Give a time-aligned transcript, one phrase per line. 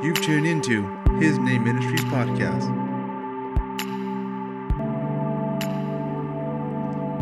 [0.00, 0.86] You've tuned into
[1.18, 2.62] His Name Ministries podcast.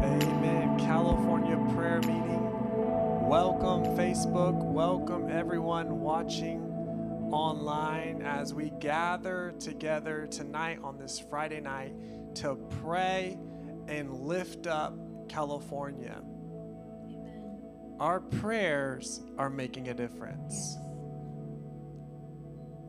[0.04, 0.78] Amen.
[0.78, 2.50] California prayer meeting.
[3.26, 4.62] Welcome, Facebook.
[4.62, 6.60] Welcome, everyone watching
[7.32, 11.94] online as we gather together tonight on this Friday night
[12.34, 13.38] to pray
[13.88, 14.94] and lift up
[15.30, 16.20] California.
[17.98, 20.76] Our prayers are making a difference.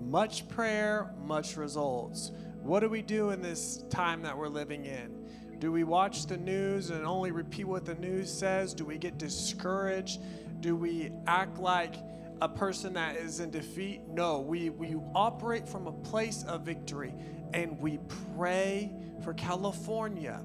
[0.02, 2.31] Much prayer, much results.
[2.62, 5.26] What do we do in this time that we're living in?
[5.59, 8.73] Do we watch the news and only repeat what the news says?
[8.73, 10.21] Do we get discouraged?
[10.59, 11.95] Do we act like
[12.41, 14.02] a person that is in defeat?
[14.07, 17.13] No, we, we operate from a place of victory
[17.54, 17.99] and we
[18.35, 18.91] pray
[19.23, 20.41] for California.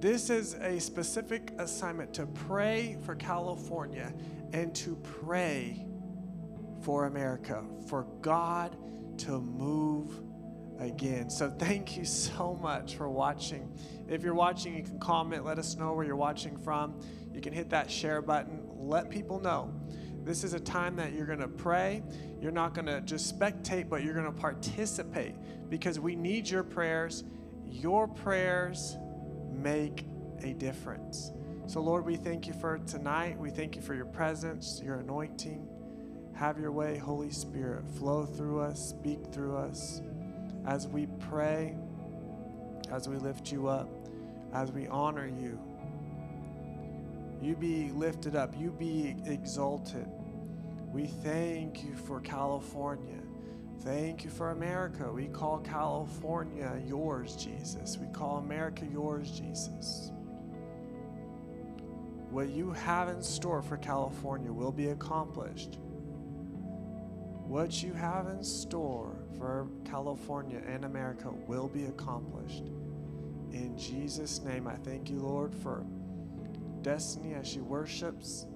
[0.00, 4.12] This is a specific assignment to pray for California
[4.52, 5.84] and to pray
[6.88, 8.74] for America, for God
[9.18, 10.22] to move
[10.78, 11.28] again.
[11.28, 13.78] So thank you so much for watching.
[14.08, 16.98] If you're watching, you can comment, let us know where you're watching from.
[17.34, 19.70] You can hit that share button, let people know.
[20.24, 22.02] This is a time that you're going to pray.
[22.40, 25.34] You're not going to just spectate, but you're going to participate
[25.68, 27.22] because we need your prayers.
[27.66, 28.96] Your prayers
[29.52, 30.06] make
[30.42, 31.32] a difference.
[31.66, 33.38] So, Lord, we thank you for tonight.
[33.38, 35.68] We thank you for your presence, your anointing.
[36.38, 37.84] Have your way, Holy Spirit.
[37.98, 40.00] Flow through us, speak through us
[40.68, 41.74] as we pray,
[42.92, 43.88] as we lift you up,
[44.52, 45.58] as we honor you.
[47.42, 50.06] You be lifted up, you be exalted.
[50.92, 53.18] We thank you for California.
[53.80, 55.10] Thank you for America.
[55.12, 57.98] We call California yours, Jesus.
[57.98, 60.12] We call America yours, Jesus.
[62.30, 65.78] What you have in store for California will be accomplished.
[67.48, 72.64] What you have in store for California and America will be accomplished.
[73.52, 75.86] In Jesus' name, I thank you, Lord, for
[76.82, 78.46] Destiny as she worships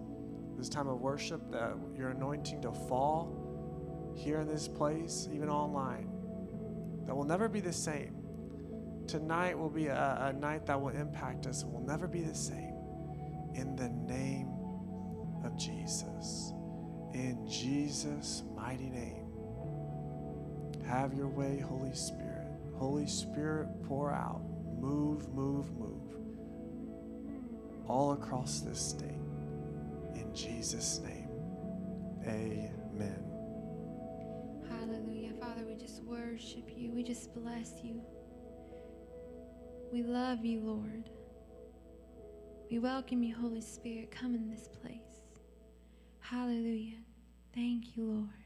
[0.59, 6.09] this time of worship, that your anointing to fall here in this place, even online,
[7.07, 8.15] that will never be the same.
[9.07, 12.35] Tonight will be a, a night that will impact us and will never be the
[12.35, 12.75] same.
[13.55, 14.51] In the name
[15.45, 16.53] of Jesus.
[17.15, 19.27] In Jesus' mighty name.
[20.87, 22.47] Have your way, Holy Spirit.
[22.77, 24.43] Holy Spirit, pour out.
[24.79, 26.15] Move, move, move.
[27.89, 29.11] All across this state.
[30.15, 31.29] In Jesus' name.
[32.25, 33.25] Amen.
[34.69, 35.33] Hallelujah.
[35.41, 36.93] Father, we just worship you.
[36.93, 38.01] We just bless you.
[39.93, 41.11] We love you, Lord.
[42.71, 44.13] We welcome you, Holy Spirit.
[44.13, 45.27] Come in this place.
[46.21, 46.99] Hallelujah.
[47.55, 48.42] Thank you, Lord.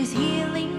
[0.00, 0.69] There's healing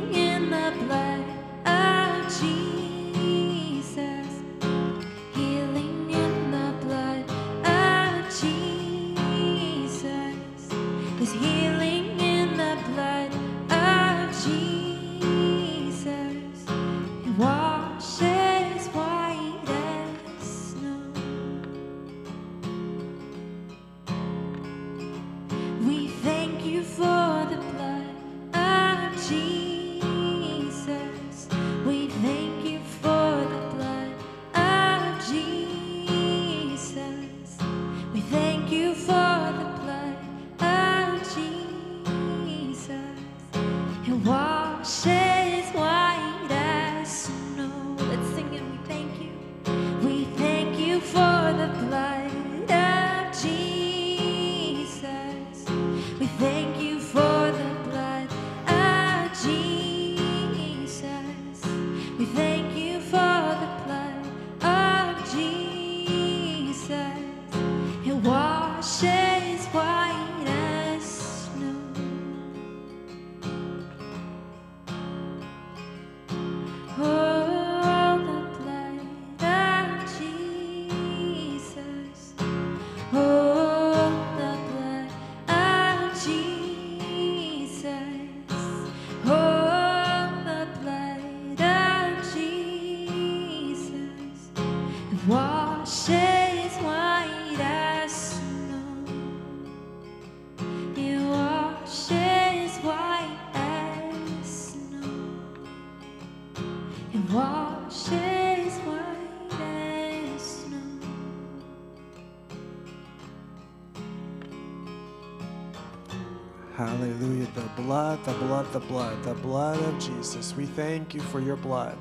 [118.71, 120.55] the blood, the blood, of Jesus.
[120.55, 121.97] We thank you for your blood.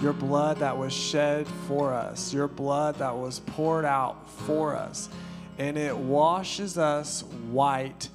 [0.00, 5.10] Your blood that was shed for us, your blood that was poured out for us,
[5.58, 8.08] and it washes us white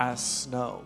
[0.00, 0.82] as snow.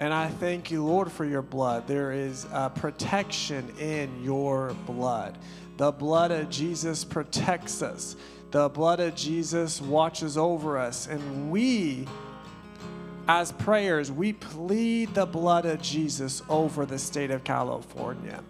[0.00, 1.86] And I thank you, Lord, for your blood.
[1.86, 5.38] There is protection in your blood.
[5.76, 8.16] The blood of Jesus protects us.
[8.50, 11.06] The blood of Jesus watches over us.
[11.06, 12.06] And we,
[13.26, 18.42] as prayers, we plead the blood of Jesus over the state of California.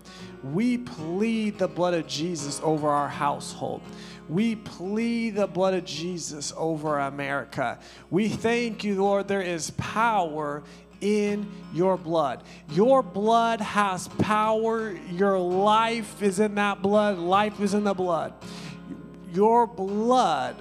[0.43, 3.83] We plead the blood of Jesus over our household.
[4.29, 7.79] We plead the blood of Jesus over America.
[8.11, 10.63] We thank you, Lord, there is power
[11.01, 12.43] in your blood.
[12.71, 14.93] Your blood has power.
[15.13, 17.19] Your life is in that blood.
[17.19, 18.33] Life is in the blood.
[19.33, 20.57] Your blood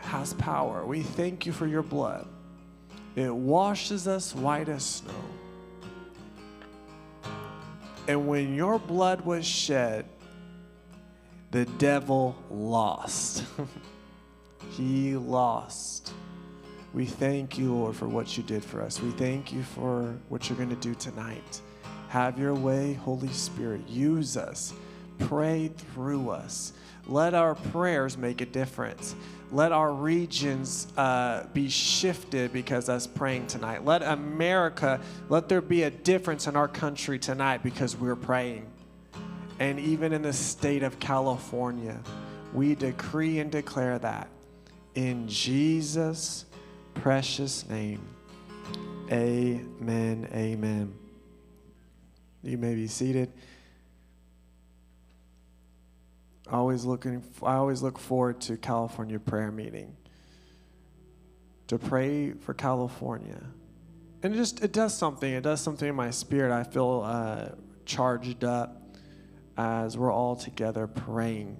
[0.00, 0.84] has power.
[0.84, 2.28] We thank you for your blood.
[3.14, 5.12] It washes us white as snow.
[8.08, 10.06] And when your blood was shed,
[11.50, 13.44] the devil lost.
[14.70, 16.12] he lost.
[16.94, 19.00] We thank you, Lord, for what you did for us.
[19.00, 21.60] We thank you for what you're going to do tonight.
[22.08, 23.88] Have your way, Holy Spirit.
[23.88, 24.74] Use us.
[25.18, 26.72] Pray through us.
[27.06, 29.14] Let our prayers make a difference.
[29.52, 33.84] Let our regions uh, be shifted because us praying tonight.
[33.84, 38.66] Let America, let there be a difference in our country tonight because we're praying.
[39.58, 42.00] And even in the state of California,
[42.54, 44.28] we decree and declare that
[44.94, 46.46] in Jesus'
[46.94, 48.00] precious name.
[49.10, 50.28] Amen.
[50.32, 50.94] Amen.
[52.42, 53.32] You may be seated.
[56.50, 59.96] Always looking I always look forward to California prayer meeting.
[61.68, 63.42] To pray for California.
[64.22, 65.32] And it just it does something.
[65.32, 66.52] It does something in my spirit.
[66.52, 67.50] I feel uh,
[67.84, 68.82] charged up
[69.56, 71.56] as we're all together praying.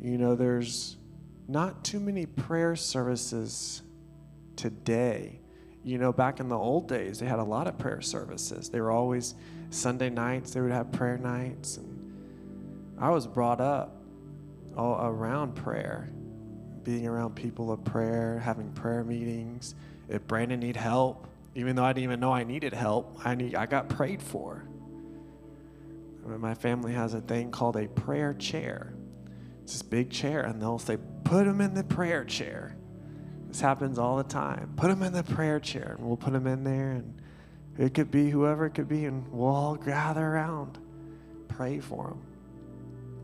[0.00, 0.96] You know, there's
[1.48, 3.82] not too many prayer services
[4.56, 5.40] today.
[5.82, 8.68] You know, back in the old days, they had a lot of prayer services.
[8.68, 9.34] They were always
[9.70, 11.76] Sunday nights, they would have prayer nights.
[11.76, 11.89] And
[13.00, 13.96] I was brought up
[14.76, 16.10] all around prayer,
[16.82, 19.74] being around people of prayer, having prayer meetings.
[20.08, 23.54] If Brandon need help, even though I didn't even know I needed help, I need
[23.54, 24.64] I got prayed for.
[26.26, 28.92] My family has a thing called a prayer chair.
[29.62, 32.76] It's this big chair, and they'll say, "Put him in the prayer chair."
[33.48, 34.74] This happens all the time.
[34.76, 37.20] Put him in the prayer chair, and we'll put him in there, and
[37.78, 40.78] it could be whoever it could be, and we'll all gather around,
[41.48, 42.18] pray for him.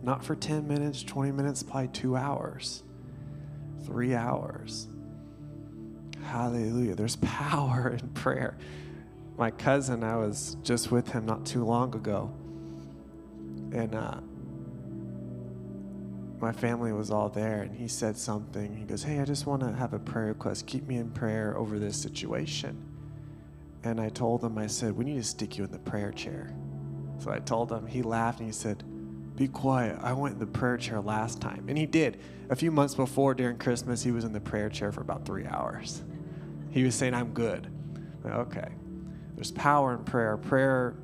[0.06, 2.84] Not for 10 minutes, 20 minutes, probably two hours,
[3.84, 4.86] three hours.
[6.22, 6.94] Hallelujah.
[6.94, 8.56] There's power in prayer.
[9.36, 12.32] My cousin, I was just with him not too long ago.
[13.72, 14.20] And uh,
[16.40, 18.76] my family was all there, and he said something.
[18.76, 20.68] He goes, Hey, I just want to have a prayer request.
[20.68, 22.80] Keep me in prayer over this situation.
[23.82, 26.54] And I told him, I said, We need to stick you in the prayer chair.
[27.18, 28.84] So I told him, he laughed and he said,
[29.37, 29.99] Be quiet.
[30.02, 31.66] I went in the prayer chair last time.
[31.69, 32.19] And he did.
[32.49, 35.47] A few months before during Christmas, he was in the prayer chair for about three
[35.47, 36.02] hours.
[36.71, 37.71] He was saying, I'm good.
[38.25, 38.69] Like, okay.
[39.35, 40.37] There's power in prayer.
[40.38, 40.95] Prayer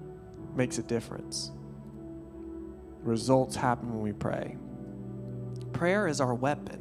[0.54, 1.52] makes a difference.
[3.02, 4.56] Results happen when we pray.
[5.72, 6.78] Prayer is our weapon.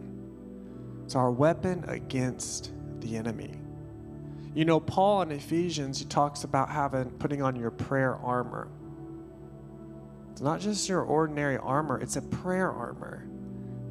[1.03, 3.59] It's our weapon against the enemy.
[4.53, 8.69] You know, Paul in Ephesians, he talks about having putting on your prayer armor.
[10.41, 13.27] It's not just your ordinary armor, it's a prayer armor.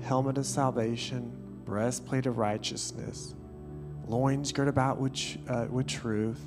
[0.02, 1.30] Helmet of salvation,
[1.64, 3.36] breastplate of righteousness,
[4.08, 5.14] loins girt about with,
[5.48, 6.40] uh, with truth.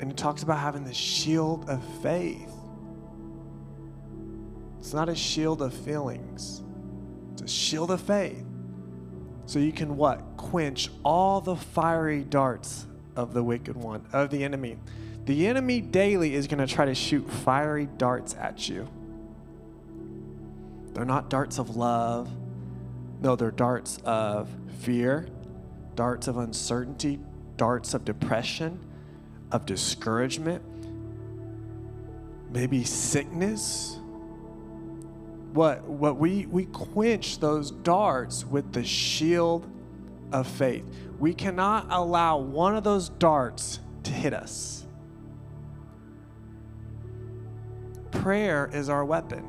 [0.00, 2.52] And it talks about having the shield of faith.
[4.80, 6.62] It's not a shield of feelings,
[7.34, 8.44] it's a shield of faith.
[9.46, 10.36] So you can what?
[10.36, 14.78] Quench all the fiery darts of the wicked one, of the enemy.
[15.24, 18.88] The enemy daily is going to try to shoot fiery darts at you.
[20.94, 22.30] They're not darts of love.
[23.20, 24.48] No, they're darts of
[24.80, 25.28] fear,
[25.94, 27.20] darts of uncertainty,
[27.56, 28.80] darts of depression,
[29.52, 30.62] of discouragement,
[32.50, 33.96] maybe sickness.
[35.52, 39.70] What, what we, we quench those darts with the shield
[40.32, 40.84] of faith.
[41.20, 44.81] We cannot allow one of those darts to hit us.
[48.12, 49.48] Prayer is our weapon.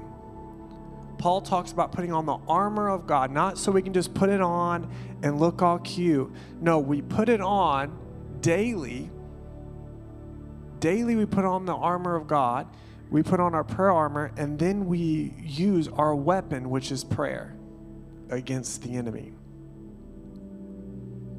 [1.18, 4.30] Paul talks about putting on the armor of God, not so we can just put
[4.30, 4.92] it on
[5.22, 6.32] and look all cute.
[6.60, 7.98] No, we put it on
[8.42, 9.10] daily.
[10.80, 12.68] Daily, we put on the armor of God,
[13.10, 17.56] we put on our prayer armor, and then we use our weapon, which is prayer,
[18.30, 19.33] against the enemy.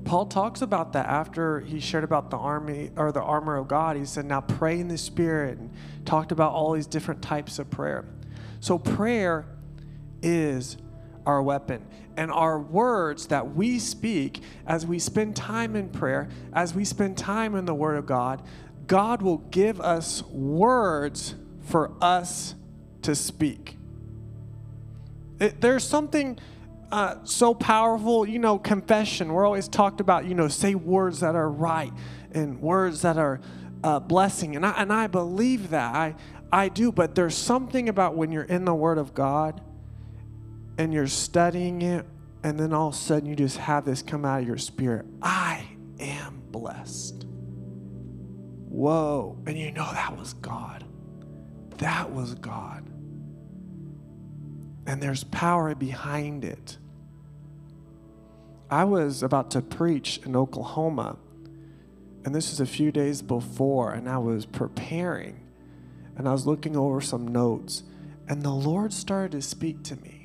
[0.05, 3.97] Paul talks about that after he shared about the army or the armor of God.
[3.97, 5.71] He said, "Now pray in the Spirit," and
[6.05, 8.05] talked about all these different types of prayer.
[8.61, 9.47] So prayer
[10.23, 10.77] is
[11.27, 11.87] our weapon.
[12.17, 17.19] And our words that we speak as we spend time in prayer, as we spend
[17.19, 18.43] time in the Word of God,
[18.87, 22.55] God will give us words for us
[23.03, 23.77] to speak.
[25.41, 26.39] It, there's something
[26.93, 29.33] uh, so powerful, you know, confession.
[29.33, 31.93] We're always talked about, you know, say words that are right
[32.33, 33.41] and words that are
[33.83, 34.57] uh, blessing.
[34.57, 35.95] And I, and I believe that.
[35.95, 36.15] I,
[36.53, 36.93] I do.
[36.93, 39.61] But there's something about when you're in the Word of God
[40.79, 42.07] and you're studying it,
[42.43, 45.07] and then all of a sudden you just have this come out of your spirit
[45.23, 45.65] I
[45.99, 47.25] am blessed.
[48.69, 49.39] Whoa.
[49.47, 50.85] And you know that was God.
[51.79, 52.84] That was God.
[54.87, 56.79] And there's power behind it.
[58.71, 61.17] I was about to preach in Oklahoma,
[62.25, 65.41] and this is a few days before, and I was preparing,
[66.17, 67.83] and I was looking over some notes,
[68.29, 70.25] and the Lord started to speak to me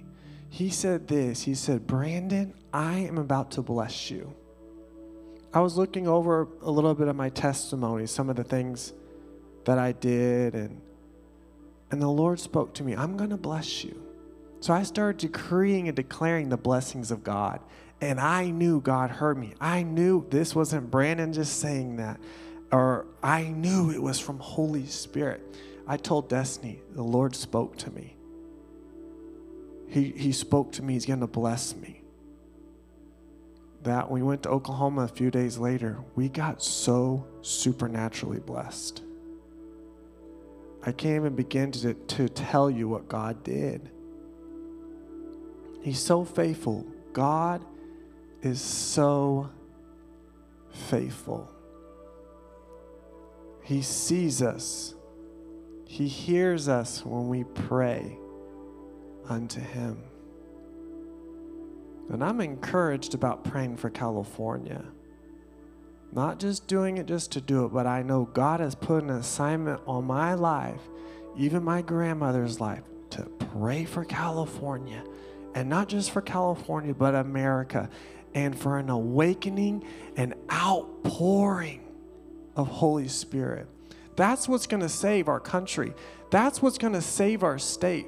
[0.50, 4.34] he said this He said, Brandon, I am about to bless you.
[5.54, 8.94] I was looking over a little bit of my testimony, some of the things
[9.66, 10.82] that I did, and,
[11.92, 14.04] and the Lord spoke to me, I'm going to bless you.
[14.62, 17.62] So I started decreeing and declaring the blessings of God.
[18.02, 19.54] And I knew God heard me.
[19.60, 22.20] I knew this wasn't Brandon just saying that,
[22.72, 25.42] or I knew it was from Holy Spirit.
[25.86, 28.16] I told Destiny, the Lord spoke to me.
[29.88, 32.02] He, he spoke to me, He's going to bless me.
[33.84, 39.02] That we went to Oklahoma a few days later, we got so supernaturally blessed.
[40.84, 43.90] I can't even begin to, to tell you what God did.
[45.82, 46.86] He's so faithful.
[47.14, 47.64] God
[48.42, 49.50] is so
[50.72, 51.50] faithful.
[53.64, 54.96] He sees us,
[55.86, 58.18] He hears us when we pray
[59.28, 60.04] unto Him.
[62.10, 64.84] And I'm encouraged about praying for California.
[66.12, 69.12] Not just doing it just to do it, but I know God has put an
[69.12, 70.82] assignment on my life,
[71.38, 75.04] even my grandmother's life, to pray for California.
[75.56, 77.90] And not just for California, but America.
[78.34, 79.84] And for an awakening
[80.16, 81.82] and outpouring
[82.56, 83.68] of Holy Spirit.
[84.16, 85.94] That's what's going to save our country.
[86.30, 88.06] That's what's going to save our state.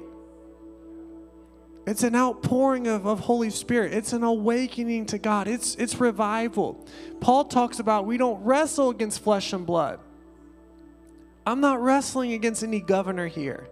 [1.86, 3.92] It's an outpouring of, of Holy Spirit.
[3.92, 5.48] It's an awakening to God.
[5.48, 6.86] It's, it's revival.
[7.20, 9.98] Paul talks about we don't wrestle against flesh and blood.
[11.44, 13.66] I'm not wrestling against any governor here.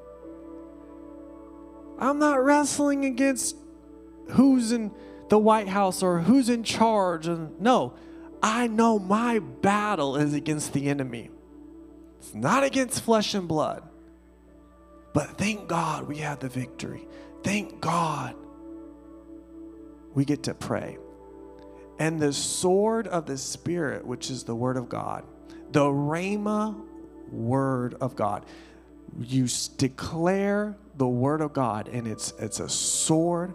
[2.00, 3.54] I'm not wrestling against
[4.30, 4.90] who's in
[5.28, 7.28] the White House or who's in charge.
[7.28, 7.94] No,
[8.42, 11.30] I know my battle is against the enemy.
[12.18, 13.82] It's not against flesh and blood.
[15.12, 17.06] But thank God we have the victory.
[17.42, 18.34] Thank God
[20.14, 20.98] we get to pray.
[21.98, 25.24] And the sword of the Spirit, which is the Word of God,
[25.72, 26.80] the Rhema
[27.30, 28.46] Word of God,
[29.18, 33.54] you declare the Word of God, and it's it's a sword,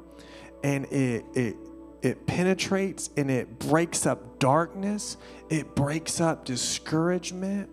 [0.64, 1.56] and it it
[2.02, 5.18] it penetrates and it breaks up darkness,
[5.50, 7.70] it breaks up discouragement,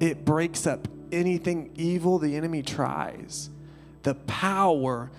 [0.00, 3.50] it breaks up anything evil the enemy tries.
[4.02, 5.10] The power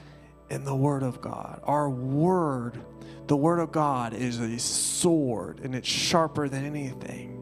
[0.50, 1.62] in the Word of God.
[1.64, 2.80] Our Word,
[3.28, 7.38] the Word of God, is a sword and it's sharper than anything.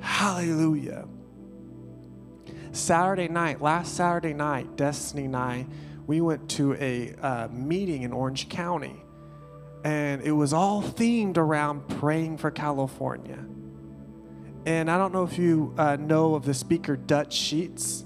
[0.00, 1.06] Hallelujah.
[2.72, 5.66] Saturday night, last Saturday night, Destiny I,
[6.12, 9.02] we went to a uh, meeting in Orange County,
[9.82, 13.42] and it was all themed around praying for California.
[14.66, 18.04] And I don't know if you uh, know of the speaker Dutch Sheets.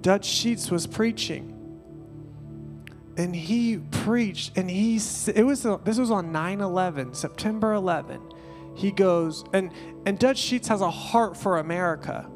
[0.00, 1.56] Dutch Sheets was preaching
[3.16, 4.96] and he preached and he
[5.32, 8.20] it was this was on 9-11 september 11
[8.76, 9.72] he goes and
[10.06, 12.30] and dutch sheets has a heart for america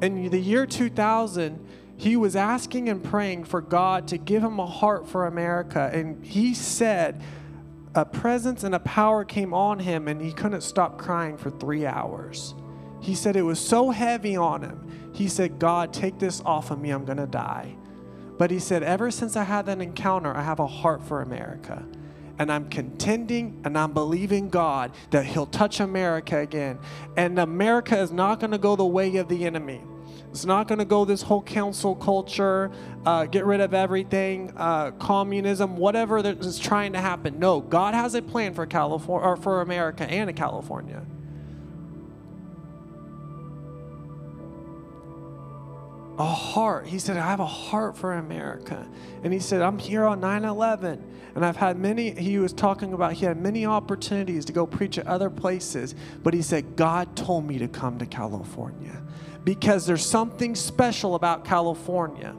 [0.00, 1.64] in the year 2000
[1.98, 6.24] he was asking and praying for god to give him a heart for america and
[6.24, 7.20] he said
[7.94, 11.84] a presence and a power came on him and he couldn't stop crying for three
[11.84, 12.54] hours
[13.00, 16.80] he said it was so heavy on him he said god take this off of
[16.80, 17.74] me i'm going to die
[18.38, 21.84] But he said, ever since I had that encounter, I have a heart for America.
[22.38, 26.78] And I'm contending and I'm believing God that He'll touch America again.
[27.16, 29.82] And America is not going to go the way of the enemy.
[30.38, 32.70] It's not going to go this whole cancel culture,
[33.04, 37.40] uh, get rid of everything, uh, communism, whatever that is trying to happen.
[37.40, 41.04] No, God has a plan for California or for America and California.
[46.20, 46.86] a heart.
[46.86, 48.88] He said, I have a heart for America.
[49.22, 51.04] And he said, I'm here on 9 11.
[51.36, 54.98] And I've had many, he was talking about, he had many opportunities to go preach
[54.98, 55.94] at other places.
[56.24, 59.00] But he said, God told me to come to California
[59.48, 62.36] because there's something special about California.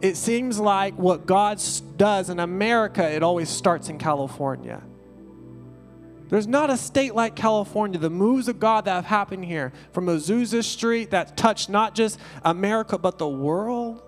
[0.00, 1.60] It seems like what God
[1.98, 4.82] does in America, it always starts in California.
[6.30, 7.98] There's not a state like California.
[7.98, 12.18] The moves of God that have happened here from Azusa Street that touched not just
[12.42, 14.00] America, but the world.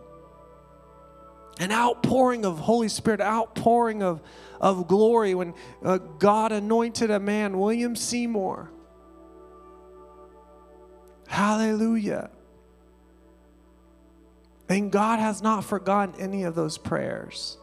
[1.59, 4.23] An outpouring of Holy Spirit, outpouring of,
[4.63, 8.71] of glory when uh, God anointed a man, William Seymour.
[11.31, 12.29] Hallelujah.
[14.69, 17.57] And God has not forgotten any of those prayers.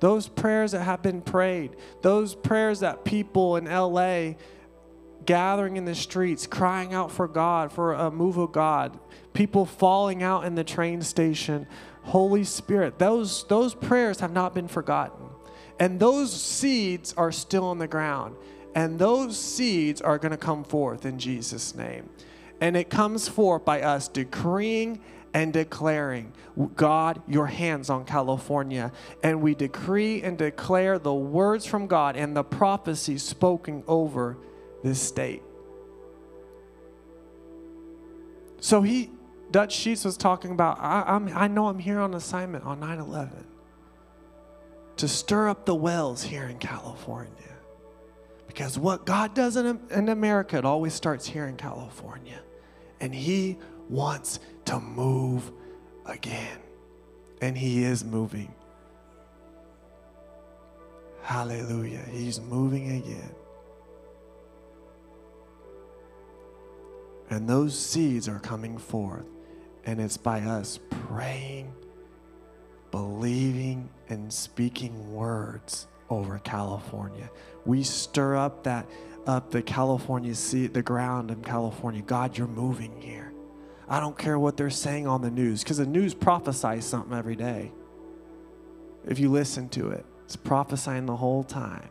[0.00, 4.36] Those prayers that have been prayed, those prayers that people in LA
[5.26, 8.98] gathering in the streets, crying out for God, for a move of God,
[9.34, 11.66] people falling out in the train station,
[12.04, 15.26] Holy Spirit, those, those prayers have not been forgotten.
[15.78, 18.36] And those seeds are still in the ground.
[18.74, 22.08] And those seeds are going to come forth in Jesus' name.
[22.60, 25.00] And it comes forth by us decreeing
[25.32, 26.32] and declaring,
[26.76, 28.92] God, your hands on California.
[29.22, 34.38] And we decree and declare the words from God and the prophecy spoken over
[34.82, 35.42] this state.
[38.60, 39.10] So he,
[39.50, 42.98] Dutch Sheets was talking about, I, I'm, I know I'm here on assignment on 9
[42.98, 43.44] 11
[44.96, 47.53] to stir up the wells here in California.
[48.54, 52.40] Because what God does in, in America, it always starts here in California.
[53.00, 55.50] And He wants to move
[56.06, 56.60] again.
[57.40, 58.54] And He is moving.
[61.22, 62.04] Hallelujah.
[62.12, 63.34] He's moving again.
[67.30, 69.26] And those seeds are coming forth.
[69.84, 71.74] And it's by us praying,
[72.92, 77.28] believing, and speaking words over California.
[77.64, 78.88] We stir up that
[79.26, 82.02] up the California seed, the ground in California.
[82.02, 83.32] God, you're moving here.
[83.88, 87.36] I don't care what they're saying on the news because the news prophesies something every
[87.36, 87.72] day.
[89.06, 91.88] If you listen to it, it's prophesying the whole time.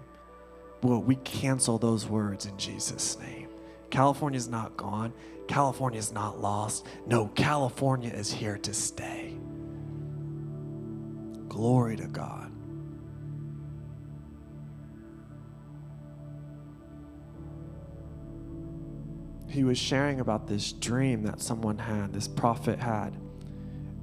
[0.81, 3.47] Well, we cancel those words in Jesus' name.
[3.89, 5.13] California's not gone.
[5.47, 6.85] California's not lost.
[7.05, 9.35] No, California is here to stay.
[11.47, 12.52] Glory to God.
[19.53, 23.15] He was sharing about this dream that someone had, this prophet had.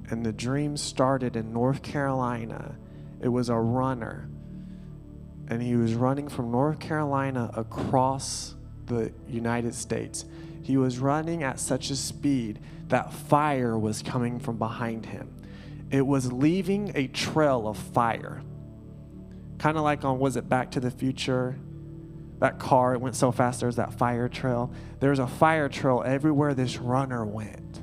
[0.09, 2.77] And the dream started in North Carolina.
[3.21, 4.29] It was a runner.
[5.49, 10.23] And he was running from North Carolina across the United States.
[10.63, 15.35] He was running at such a speed that fire was coming from behind him.
[15.91, 18.41] It was leaving a trail of fire.
[19.57, 21.57] Kind of like on, was it Back to the Future?
[22.41, 24.73] That car, it went so fast, there's that fire trail.
[24.99, 27.77] There's a fire trail everywhere this runner went.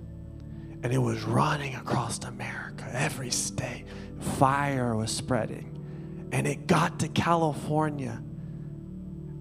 [0.82, 3.84] And it was running across America, every state.
[4.36, 6.28] Fire was spreading.
[6.32, 8.20] And it got to California.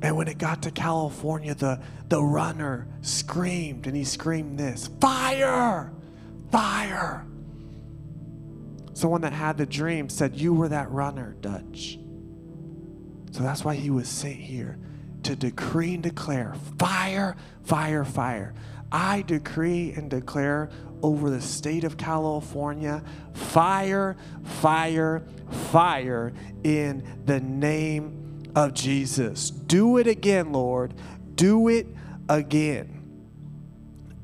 [0.03, 5.91] And when it got to California, the, the runner screamed, and he screamed this Fire!
[6.51, 7.25] Fire!
[8.93, 11.97] Someone that had the dream said, You were that runner, Dutch.
[13.32, 14.77] So that's why he was sent here
[15.28, 17.36] to decree and declare fire,
[17.66, 18.54] fire, fire.
[18.94, 20.70] I decree and declare
[21.04, 24.16] over the state of California fire,
[24.62, 25.24] fire,
[25.70, 26.32] fire
[26.63, 29.50] in the name of Jesus.
[29.50, 30.94] Do it again, Lord.
[31.36, 31.88] Do it
[32.30, 32.97] again.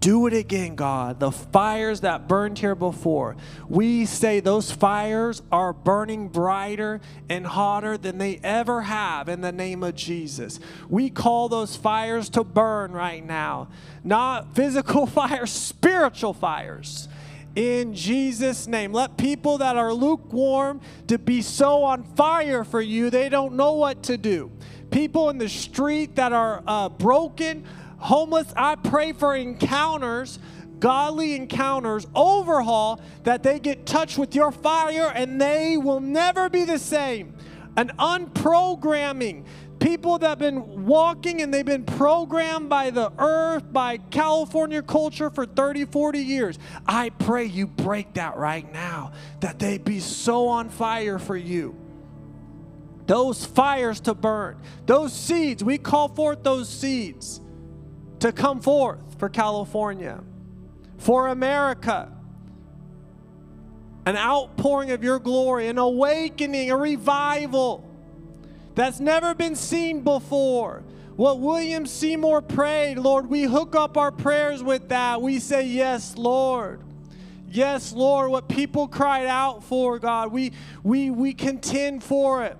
[0.04, 1.22] Do it again, God.
[1.22, 3.38] The fires that burned here before.
[3.70, 9.54] We say those fires are burning brighter and hotter than they ever have in the
[9.54, 10.60] name of Jesus.
[10.89, 13.70] We call those fires to burn right now.
[14.04, 17.08] Not physical fires, spiritual fires.
[17.56, 18.92] In Jesus' name.
[18.92, 23.76] Let people that are lukewarm to be so on fire for you, they don't know
[23.76, 24.52] what to do.
[24.92, 27.63] People in the street that are uh, broken,
[28.04, 30.39] homeless, I pray for encounters.
[30.80, 36.66] godly encounters, overhaul, that they get touched with your fire and they will never be
[36.66, 37.34] the same.
[37.78, 39.46] An unprogramming.
[39.80, 45.30] People that have been walking and they've been programmed by the earth, by California culture
[45.30, 46.60] for 30, 40 years.
[46.86, 51.78] I pray you break that right now, that they be so on fire for you
[53.06, 57.42] those fires to burn, those seeds, we call forth those seeds
[58.24, 60.24] to come forth for California,
[60.98, 62.10] for America.
[64.06, 67.86] An outpouring of your glory, an awakening, a revival
[68.76, 70.84] that's never been seen before.
[71.18, 75.22] What William Seymour prayed, Lord, we hook up our prayers with that.
[75.22, 76.80] We say, Yes, Lord.
[77.50, 82.58] Yes, Lord, what people cried out for, God, we, we, we contend for it.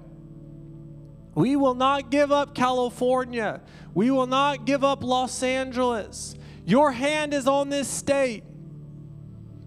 [1.36, 3.62] We will not give up California.
[3.94, 6.36] We will not give up Los Angeles.
[6.66, 8.44] Your hand is on this state.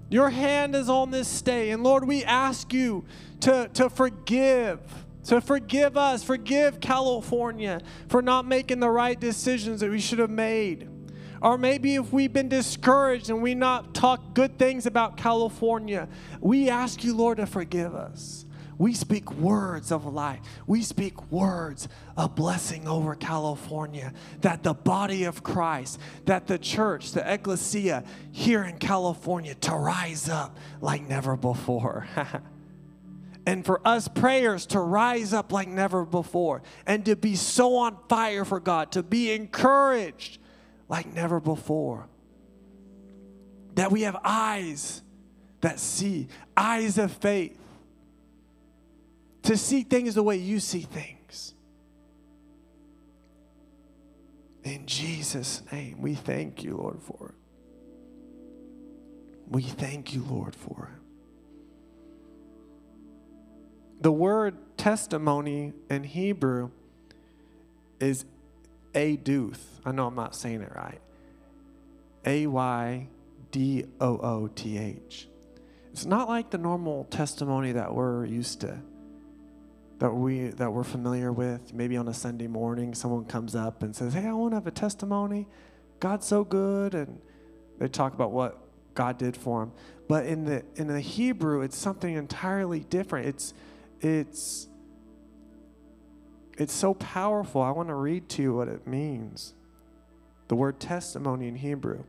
[0.08, 1.70] Your hand is on this state.
[1.70, 3.04] And Lord, we ask you
[3.40, 4.80] to, to forgive,
[5.24, 10.30] to forgive us, forgive California for not making the right decisions that we should have
[10.30, 10.88] made.
[11.42, 16.08] Or maybe if we've been discouraged and we not talk good things about California,
[16.40, 18.45] we ask you, Lord, to forgive us.
[18.78, 20.40] We speak words of life.
[20.66, 24.12] We speak words of blessing over California.
[24.42, 30.28] That the body of Christ, that the church, the ecclesia here in California to rise
[30.28, 32.06] up like never before.
[33.46, 37.96] and for us prayers to rise up like never before and to be so on
[38.08, 40.38] fire for God, to be encouraged
[40.88, 42.08] like never before.
[43.74, 45.02] That we have eyes
[45.62, 47.58] that see, eyes of faith
[49.46, 51.54] to see things the way you see things.
[54.64, 57.34] In Jesus' name, we thank you, Lord, for it.
[59.48, 61.00] We thank you, Lord, for it.
[64.00, 66.70] The word testimony in Hebrew
[68.00, 68.24] is
[68.94, 69.60] aduth.
[69.84, 71.00] I know I'm not saying it right.
[72.24, 73.06] A Y
[73.52, 75.28] D O O T H.
[75.92, 78.80] It's not like the normal testimony that we're used to
[79.98, 81.72] that we that we're familiar with.
[81.72, 84.66] Maybe on a Sunday morning, someone comes up and says, "Hey, I want to have
[84.66, 85.48] a testimony.
[86.00, 87.20] God's so good," and
[87.78, 88.58] they talk about what
[88.94, 89.72] God did for them.
[90.08, 93.26] But in the in the Hebrew, it's something entirely different.
[93.26, 93.54] It's
[94.00, 94.68] it's
[96.58, 97.62] it's so powerful.
[97.62, 99.54] I want to read to you what it means.
[100.48, 102.04] The word testimony in Hebrew.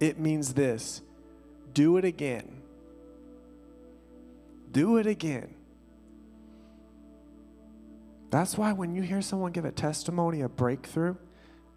[0.00, 1.00] It means this:
[1.72, 2.62] do it again.
[4.72, 5.54] Do it again.
[8.34, 11.14] That's why when you hear someone give a testimony of breakthrough,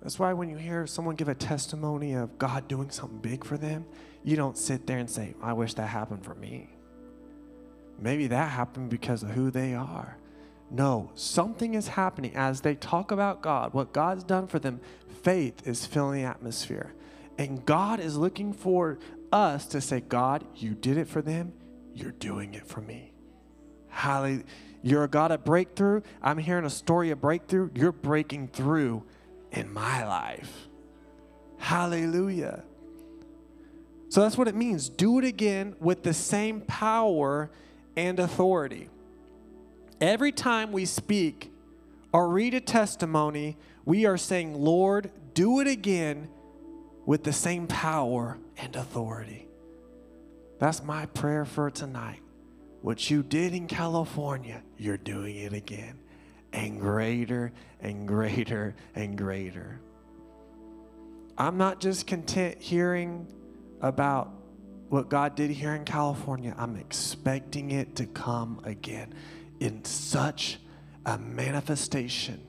[0.01, 3.59] that's why when you hear someone give a testimony of God doing something big for
[3.59, 3.85] them,
[4.23, 6.71] you don't sit there and say, I wish that happened for me.
[7.99, 10.17] Maybe that happened because of who they are.
[10.71, 14.81] No, something is happening as they talk about God, what God's done for them.
[15.21, 16.95] Faith is filling the atmosphere.
[17.37, 18.97] And God is looking for
[19.31, 21.53] us to say, God, you did it for them,
[21.93, 23.13] you're doing it for me.
[23.89, 24.43] Hallelujah.
[24.83, 26.01] You're a God of breakthrough.
[26.21, 27.69] I'm hearing a story of breakthrough.
[27.73, 29.03] You're breaking through
[29.51, 30.67] in my life.
[31.57, 32.63] Hallelujah.
[34.09, 34.89] So that's what it means.
[34.89, 37.49] Do it again with the same power
[37.95, 38.89] and authority.
[39.99, 41.51] Every time we speak
[42.13, 46.29] or read a testimony, we are saying, Lord, do it again
[47.05, 49.47] with the same power and authority.
[50.59, 52.21] That's my prayer for tonight.
[52.81, 55.99] What you did in California, you're doing it again.
[56.53, 59.81] And greater and greater and greater.
[61.37, 63.27] I'm not just content hearing
[63.81, 64.31] about
[64.89, 66.55] what God did here in California.
[66.57, 69.13] I'm expecting it to come again
[69.59, 70.59] in such
[71.05, 72.41] a manifestation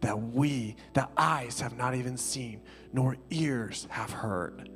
[0.00, 4.70] that we, the eyes have not even seen, nor ears have heard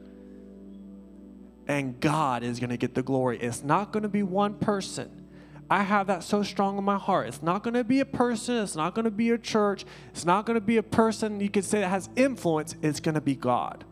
[1.66, 3.38] and God is going to get the glory.
[3.38, 5.24] It's not going to be one person.
[5.70, 7.29] I have that so strong in my heart.
[7.29, 8.57] It's not going to be a person.
[8.59, 9.85] It's not going to be a church.
[10.11, 12.77] It's not going to be a person you could say that has influence.
[12.83, 13.85] It's going to be God.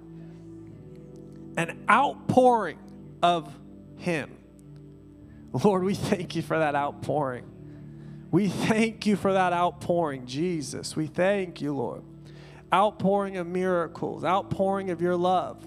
[1.57, 2.79] An outpouring
[3.23, 3.55] of
[3.97, 4.31] Him.
[5.53, 7.47] Lord, we thank you for that outpouring.
[8.31, 10.97] We thank you for that outpouring, Jesus.
[10.97, 12.03] We thank you, Lord.
[12.73, 15.67] Outpouring of miracles, outpouring of your love.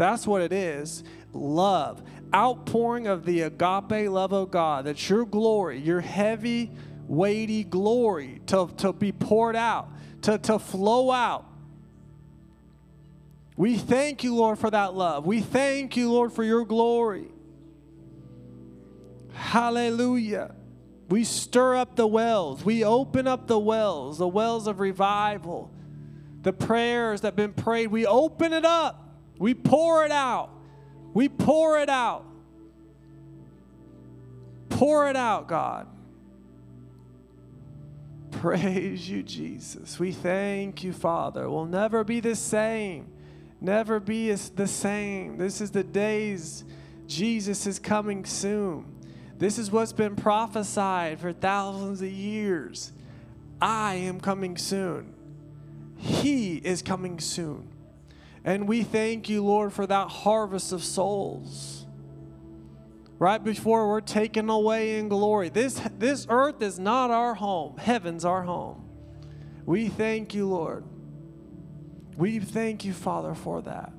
[0.00, 2.02] That's what it is love,
[2.34, 4.86] outpouring of the agape love of God.
[4.86, 6.70] That's your glory, your heavy,
[7.06, 9.90] weighty glory to, to be poured out,
[10.22, 11.44] to, to flow out.
[13.58, 15.26] We thank you, Lord, for that love.
[15.26, 17.28] We thank you, Lord, for your glory.
[19.34, 20.54] Hallelujah.
[21.10, 22.64] We stir up the wells.
[22.64, 25.70] We open up the wells, the wells of revival.
[26.40, 29.08] The prayers that have been prayed, we open it up.
[29.40, 30.50] We pour it out.
[31.14, 32.26] We pour it out.
[34.68, 35.86] Pour it out, God.
[38.32, 39.98] Praise you, Jesus.
[39.98, 41.48] We thank you, Father.
[41.48, 43.10] We'll never be the same.
[43.62, 45.38] Never be the same.
[45.38, 46.62] This is the days
[47.06, 48.94] Jesus is coming soon.
[49.38, 52.92] This is what's been prophesied for thousands of years.
[53.58, 55.14] I am coming soon.
[55.96, 57.69] He is coming soon.
[58.44, 61.86] And we thank you, Lord, for that harvest of souls.
[63.18, 65.50] Right before we're taken away in glory.
[65.50, 68.88] This, this earth is not our home, heaven's our home.
[69.66, 70.84] We thank you, Lord.
[72.16, 73.92] We thank you, Father, for that.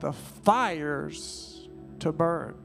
[0.00, 1.68] The fires
[2.00, 2.56] to burn.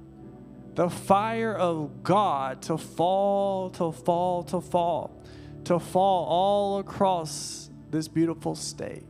[0.76, 5.24] The fire of God to fall, to fall, to fall,
[5.66, 7.63] to fall all across
[7.94, 9.06] this beautiful state.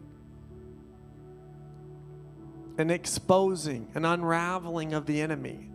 [2.78, 5.70] An exposing, an unraveling of the enemy,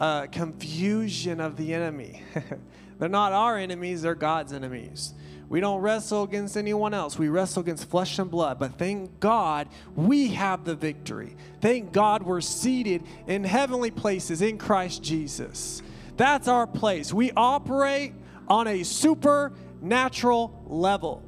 [0.00, 2.22] a confusion of the enemy.
[2.98, 5.12] they're not our enemies, they're God's enemies.
[5.50, 7.18] We don't wrestle against anyone else.
[7.18, 8.58] We wrestle against flesh and blood.
[8.58, 11.36] But thank God we have the victory.
[11.60, 15.82] Thank God we're seated in heavenly places in Christ Jesus.
[16.16, 17.12] That's our place.
[17.12, 18.14] We operate
[18.46, 21.24] on a supernatural level,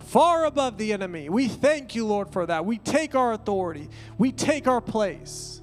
[0.00, 1.28] far above the enemy.
[1.28, 2.64] We thank you, Lord, for that.
[2.64, 5.60] We take our authority, we take our place.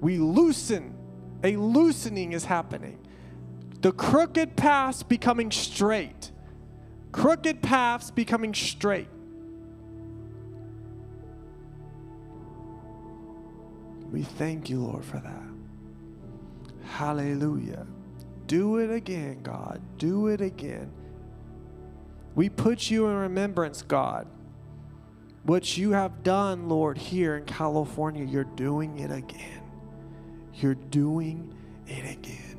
[0.00, 0.96] We loosen,
[1.44, 2.98] a loosening is happening
[3.82, 6.30] the crooked paths becoming straight.
[7.10, 9.08] Crooked paths becoming straight.
[14.12, 15.42] We thank you, Lord, for that.
[16.84, 17.86] Hallelujah.
[18.52, 19.80] Do it again, God.
[19.96, 20.92] Do it again.
[22.34, 24.26] We put you in remembrance, God.
[25.44, 29.62] What you have done, Lord, here in California, you're doing it again.
[30.52, 31.54] You're doing
[31.86, 32.58] it again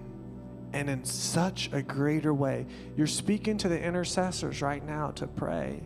[0.74, 2.66] and in such a greater way.
[2.98, 5.84] You're speaking to the intercessors right now to pray.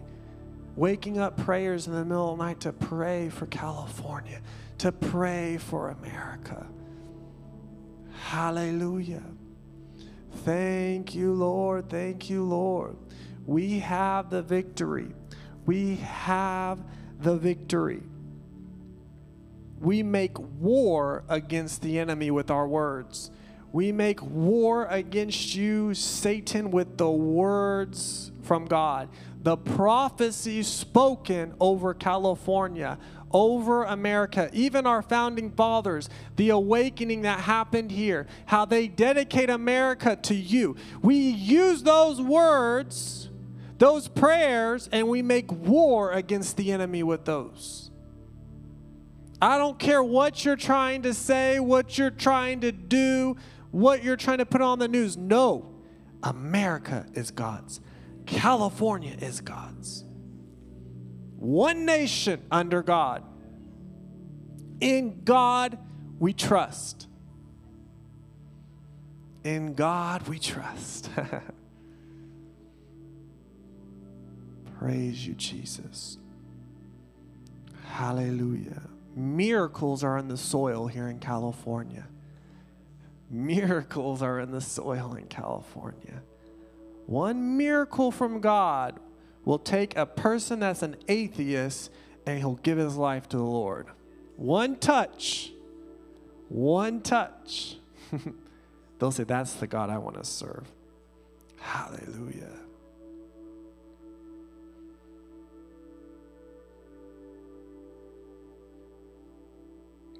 [0.77, 4.39] Waking up prayers in the middle of the night to pray for California,
[4.77, 6.65] to pray for America.
[8.13, 9.23] Hallelujah.
[10.43, 11.89] Thank you, Lord.
[11.89, 12.95] Thank you, Lord.
[13.45, 15.09] We have the victory.
[15.65, 16.79] We have
[17.19, 18.03] the victory.
[19.79, 23.31] We make war against the enemy with our words.
[23.71, 29.09] We make war against you, Satan, with the words from God.
[29.43, 32.97] The prophecy spoken over California,
[33.31, 40.15] over America, even our founding fathers, the awakening that happened here, how they dedicate America
[40.15, 40.75] to you.
[41.01, 43.29] We use those words,
[43.77, 47.91] those prayers, and we make war against the enemy with those.
[49.41, 53.37] I don't care what you're trying to say, what you're trying to do
[53.71, 55.17] what you're trying to put on the news.
[55.17, 55.73] No,
[56.23, 57.79] America is God's,
[58.25, 60.03] California is God's.
[61.37, 63.23] One nation under God.
[64.79, 65.77] In God
[66.19, 67.07] we trust.
[69.43, 71.09] In God we trust.
[74.79, 76.17] Praise you, Jesus.
[77.85, 78.81] Hallelujah.
[79.15, 82.07] Miracles are in the soil here in California.
[83.29, 86.21] Miracles are in the soil in California.
[87.07, 88.99] One miracle from God
[89.47, 91.89] will take a person that's an atheist
[92.25, 93.87] and he'll give his life to the Lord.
[94.35, 95.53] One touch,
[96.49, 97.77] one touch.
[98.99, 100.69] They'll say, That's the God I want to serve.
[101.61, 102.51] Hallelujah.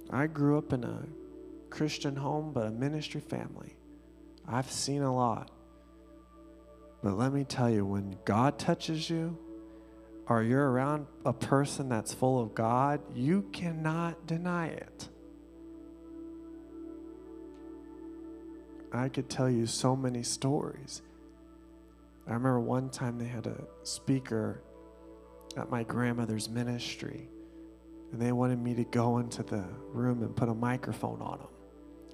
[0.09, 1.03] I grew up in a
[1.69, 3.75] Christian home, but a ministry family.
[4.47, 5.51] I've seen a lot.
[7.03, 9.37] But let me tell you, when God touches you,
[10.29, 15.09] or you're around a person that's full of God, you cannot deny it.
[18.91, 21.01] I could tell you so many stories.
[22.25, 24.61] I remember one time they had a speaker
[25.55, 27.29] at my grandmother's ministry,
[28.11, 31.47] and they wanted me to go into the room and put a microphone on them.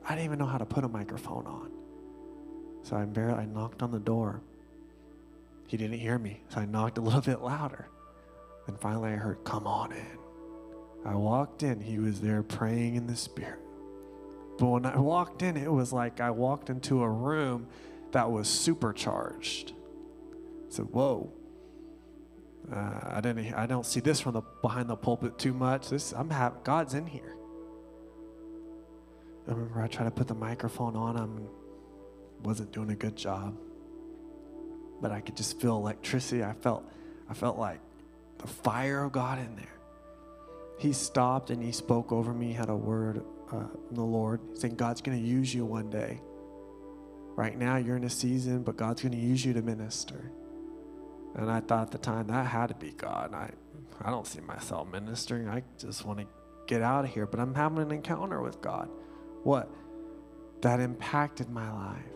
[0.05, 1.71] I didn't even know how to put a microphone on.
[2.83, 4.43] So I barely I knocked on the door.
[5.73, 7.87] He didn't hear me, so I knocked a little bit louder.
[8.67, 10.19] And finally I heard, Come on in.
[11.03, 13.57] I walked in, he was there praying in the spirit.
[14.59, 17.65] But when I walked in, it was like I walked into a room
[18.11, 19.71] that was supercharged.
[19.71, 21.33] I said, Whoa.
[22.71, 23.55] Uh, I didn't.
[23.55, 25.89] I don't see this from the behind the pulpit too much.
[25.89, 27.35] This I'm have God's in here.
[29.47, 31.47] I remember I tried to put the microphone on him
[32.43, 33.57] wasn't doing a good job.
[35.03, 36.43] But I could just feel electricity.
[36.43, 36.89] I felt
[37.29, 37.79] I felt like
[38.37, 39.67] the fire of God in there.
[40.79, 44.75] He stopped and he spoke over me, had a word uh, from the Lord, saying,
[44.75, 46.21] God's going to use you one day.
[47.35, 50.31] Right now, you're in a season, but God's going to use you to minister.
[51.35, 53.33] And I thought at the time that had to be God.
[53.33, 53.51] I,
[54.01, 55.49] I don't see myself ministering.
[55.49, 56.27] I just want to
[56.67, 57.25] get out of here.
[57.25, 58.89] But I'm having an encounter with God.
[59.43, 59.69] What?
[60.61, 62.12] That impacted my life.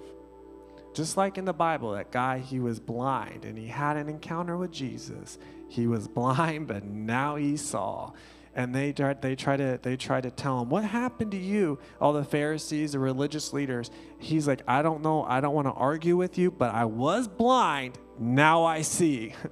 [0.98, 4.58] Just like in the Bible, that guy, he was blind and he had an encounter
[4.58, 5.38] with Jesus.
[5.70, 8.14] He was blind, but now he saw.
[8.56, 11.78] And they tried, they try to they try to tell him what happened to you.
[12.02, 13.92] All the Pharisees, the religious leaders.
[14.18, 15.24] He's like, I don't know.
[15.24, 18.00] I don't want to argue with you, but I was blind.
[18.18, 19.36] Now I see.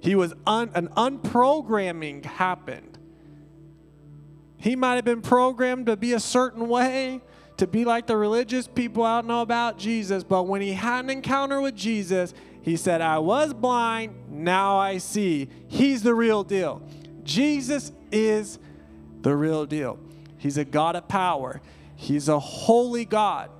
[0.00, 2.98] He was un, an unprogramming happened.
[4.58, 7.22] He might have been programmed to be a certain way,
[7.56, 11.10] to be like the religious people out know about Jesus, but when he had an
[11.10, 15.48] encounter with Jesus, he said, I was blind, now I see.
[15.68, 16.82] He's the real deal.
[17.22, 18.58] Jesus is
[19.20, 19.98] the real deal.
[20.38, 21.60] He's a God of power,
[21.96, 23.50] He's a holy God.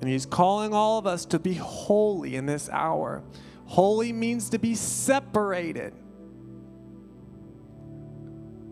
[0.00, 3.22] And He's calling all of us to be holy in this hour.
[3.66, 5.92] Holy means to be separated.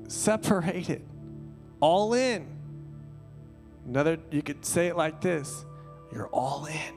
[0.09, 1.07] Separated.
[1.81, 2.58] All in.
[3.89, 5.65] Another, you could say it like this
[6.13, 6.95] You're all in.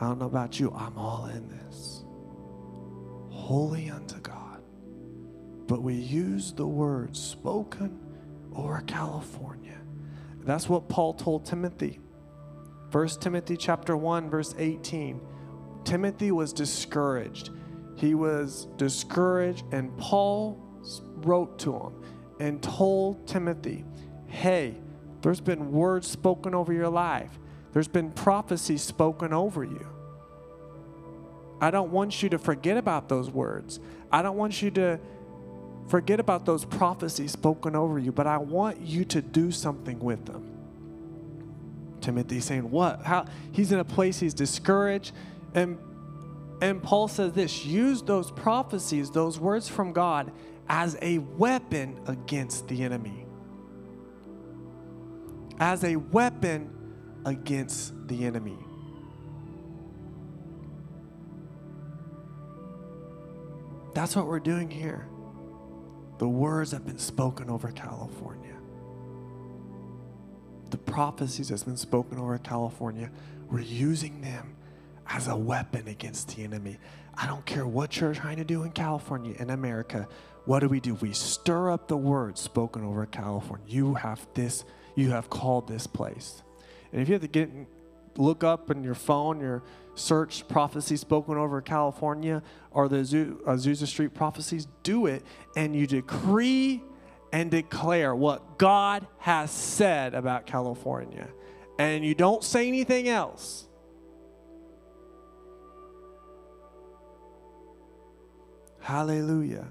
[0.00, 2.02] I don't know about you, I'm all in this.
[3.30, 4.60] Holy unto God.
[5.68, 7.98] But we use the word spoken
[8.54, 9.78] over California.
[10.40, 12.00] That's what Paul told Timothy.
[12.90, 15.20] 1 Timothy chapter 1 verse 18.
[15.84, 17.50] Timothy was discouraged.
[17.94, 20.60] He was discouraged and Paul
[21.18, 21.92] wrote to him
[22.40, 23.84] and told Timothy,
[24.26, 24.76] "Hey,
[25.28, 27.38] there's been words spoken over your life.
[27.74, 29.86] There's been prophecies spoken over you.
[31.60, 33.78] I don't want you to forget about those words.
[34.10, 34.98] I don't want you to
[35.88, 40.24] forget about those prophecies spoken over you, but I want you to do something with
[40.24, 40.50] them.
[42.00, 43.02] Timothy saying, What?
[43.02, 43.26] How?
[43.52, 45.12] He's in a place he's discouraged.
[45.52, 45.76] And,
[46.62, 50.32] and Paul says this use those prophecies, those words from God,
[50.70, 53.27] as a weapon against the enemy.
[55.60, 56.70] As a weapon
[57.24, 58.58] against the enemy.
[63.94, 65.08] That's what we're doing here.
[66.18, 68.54] The words have been spoken over California.
[70.70, 73.10] The prophecies that's been spoken over California,
[73.50, 74.56] we're using them
[75.08, 76.78] as a weapon against the enemy.
[77.16, 80.06] I don't care what you're trying to do in California, in America.
[80.44, 80.94] What do we do?
[80.94, 83.66] We stir up the words spoken over California.
[83.68, 84.64] You have this,
[84.98, 86.42] you have called this place.
[86.92, 87.48] And if you have to get
[88.16, 89.62] look up in your phone, your
[89.94, 92.42] search prophecy spoken over California
[92.72, 95.22] or the Azusa Street prophecies, do it
[95.56, 96.82] and you decree
[97.32, 101.28] and declare what God has said about California.
[101.78, 103.66] And you don't say anything else.
[108.80, 109.68] Hallelujah.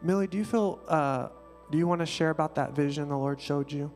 [0.00, 1.28] Millie, do you feel, uh,
[1.70, 3.92] do you want to share about that vision the Lord showed you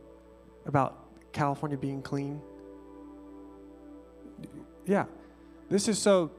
[0.66, 0.98] about
[1.32, 2.40] California being clean?
[4.86, 5.04] Yeah.
[5.68, 6.32] This is so,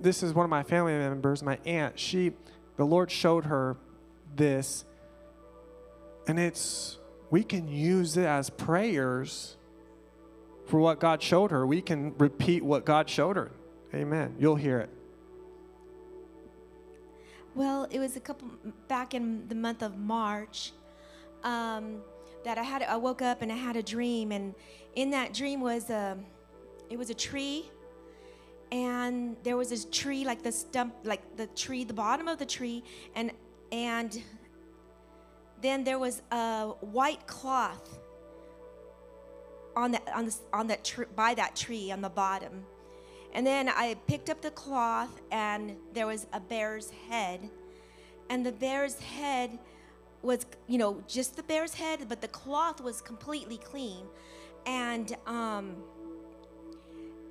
[0.00, 1.98] this is one of my family members, my aunt.
[1.98, 2.32] She,
[2.76, 3.76] the Lord showed her
[4.34, 4.84] this,
[6.26, 6.98] and it's,
[7.30, 9.56] we can use it as prayers
[10.66, 11.66] for what God showed her.
[11.66, 13.50] We can repeat what God showed her.
[13.92, 14.36] Amen.
[14.38, 14.90] You'll hear it.
[17.54, 18.48] Well, it was a couple
[18.86, 20.72] back in the month of March
[21.42, 22.00] um,
[22.44, 22.82] that I had.
[22.82, 24.54] I woke up and I had a dream, and
[24.94, 26.16] in that dream was a,
[26.90, 27.68] it was a tree,
[28.70, 32.46] and there was this tree, like the stump, like the tree, the bottom of the
[32.46, 32.84] tree,
[33.16, 33.32] and
[33.72, 34.22] and
[35.60, 37.98] then there was a white cloth
[39.76, 42.64] on that on the on that tree by that tree on the bottom
[43.34, 47.48] and then I picked up the cloth, and there was a bear's head.
[48.28, 49.58] And the bear's head
[50.22, 54.06] was, you know, just the bear's head, but the cloth was completely clean.
[54.66, 55.76] And um,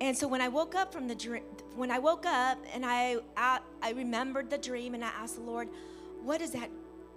[0.00, 1.44] And so when I woke up from the dream,
[1.76, 5.68] when I woke up and I, I remembered the dream and I asked the Lord,
[6.22, 6.70] what is that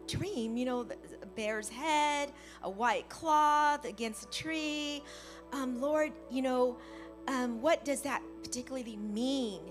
[0.05, 0.57] dream?
[0.57, 0.87] You know,
[1.21, 2.31] a bear's head,
[2.61, 5.01] a white cloth against a tree.
[5.53, 6.77] Um, Lord, you know,
[7.27, 9.61] um, what does that particularly mean?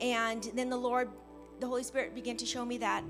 [0.00, 1.10] And then the Lord,
[1.60, 3.04] the Holy Spirit began to show me that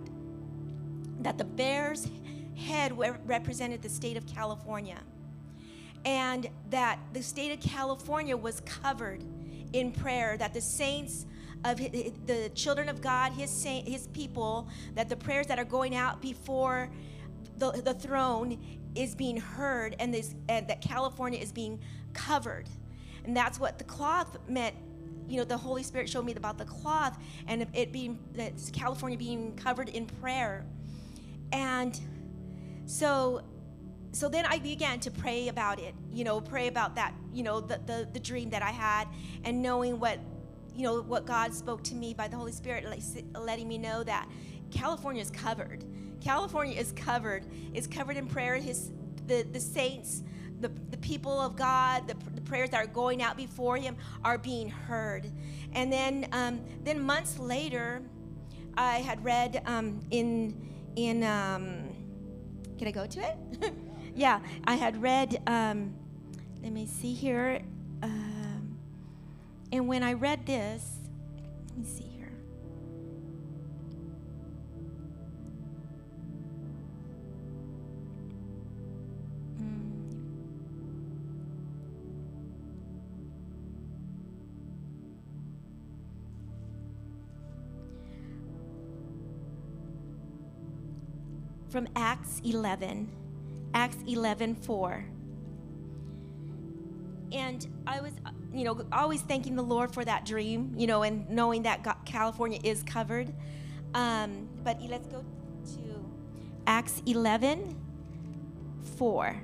[1.20, 2.07] that the bear's
[2.55, 2.92] head
[3.26, 4.99] represented the state of California
[6.05, 9.24] and that the state of California was covered
[9.72, 11.26] in prayer, that the saints
[11.64, 15.95] of the children of God, his saint, his people, that the prayers that are going
[15.95, 16.90] out before
[17.59, 18.59] the, the throne
[18.95, 21.80] is being heard, and this and that California is being
[22.12, 22.68] covered,
[23.25, 24.75] and that's what the cloth meant.
[25.27, 27.18] You know, the Holy Spirit showed me about the cloth
[27.49, 30.64] and it being that California being covered in prayer,
[31.53, 31.99] and
[32.87, 33.43] so
[34.14, 37.61] so then I began to pray about it, you know, pray about that, you know,
[37.61, 39.09] the, the, the dream that I had
[39.43, 40.20] and knowing what,
[40.72, 43.03] you know, what God spoke to me by the Holy Spirit, like,
[43.37, 44.29] letting me know that
[44.70, 45.85] California is covered.
[46.20, 47.45] California is covered.
[47.75, 48.55] It's covered in prayer.
[48.55, 48.93] His,
[49.27, 50.22] the, the saints,
[50.61, 54.38] the, the people of God, the, the prayers that are going out before him are
[54.38, 55.30] being heard.
[55.72, 58.02] And then, um, then months later,
[58.76, 61.90] I had read um, in, in, um,
[62.78, 63.74] can I go to it?
[64.14, 65.94] yeah, I had read, um,
[66.62, 67.61] let me see here.
[68.02, 68.78] Um,
[69.72, 70.96] and when I read this,
[71.68, 72.14] let me see
[91.75, 93.11] From Acts 11,
[93.75, 95.05] Acts 11 4.
[97.33, 98.12] And I was,
[98.53, 102.61] you know, always thanking the Lord for that dream, you know, and knowing that California
[102.62, 103.35] is covered.
[103.93, 105.25] Um, but let's go
[105.75, 106.11] to
[106.68, 107.77] Acts 11
[108.97, 109.43] 4.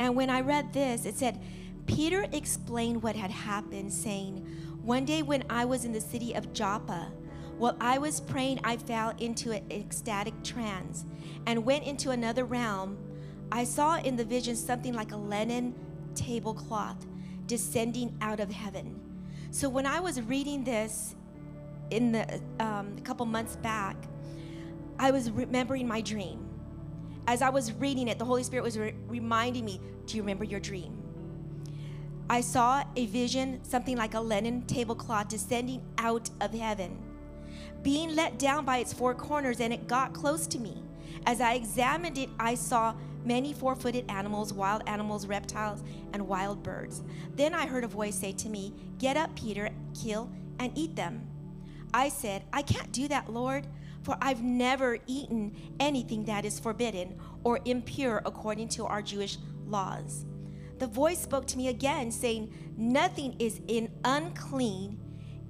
[0.00, 1.40] And when I read this, it said,
[1.86, 4.38] Peter explained what had happened, saying,
[4.82, 7.12] One day when I was in the city of Joppa,
[7.60, 11.04] while I was praying, I fell into an ecstatic trance
[11.44, 12.96] and went into another realm.
[13.52, 15.74] I saw in the vision something like a linen
[16.14, 17.06] tablecloth
[17.44, 18.98] descending out of heaven.
[19.50, 21.14] So when I was reading this
[21.90, 23.94] in the um, a couple months back,
[24.98, 26.48] I was remembering my dream.
[27.26, 30.44] As I was reading it, the Holy Spirit was re- reminding me, Do you remember
[30.44, 30.96] your dream?
[32.30, 37.09] I saw a vision, something like a linen tablecloth descending out of heaven,
[37.82, 40.82] being let down by its four corners, and it got close to me.
[41.26, 42.94] As I examined it, I saw
[43.24, 45.82] many four footed animals, wild animals, reptiles,
[46.12, 47.02] and wild birds.
[47.34, 51.26] Then I heard a voice say to me, Get up, Peter, kill and eat them.
[51.92, 53.66] I said, I can't do that, Lord,
[54.02, 60.24] for I've never eaten anything that is forbidden or impure according to our Jewish laws.
[60.78, 64.98] The voice spoke to me again, saying, Nothing is in unclean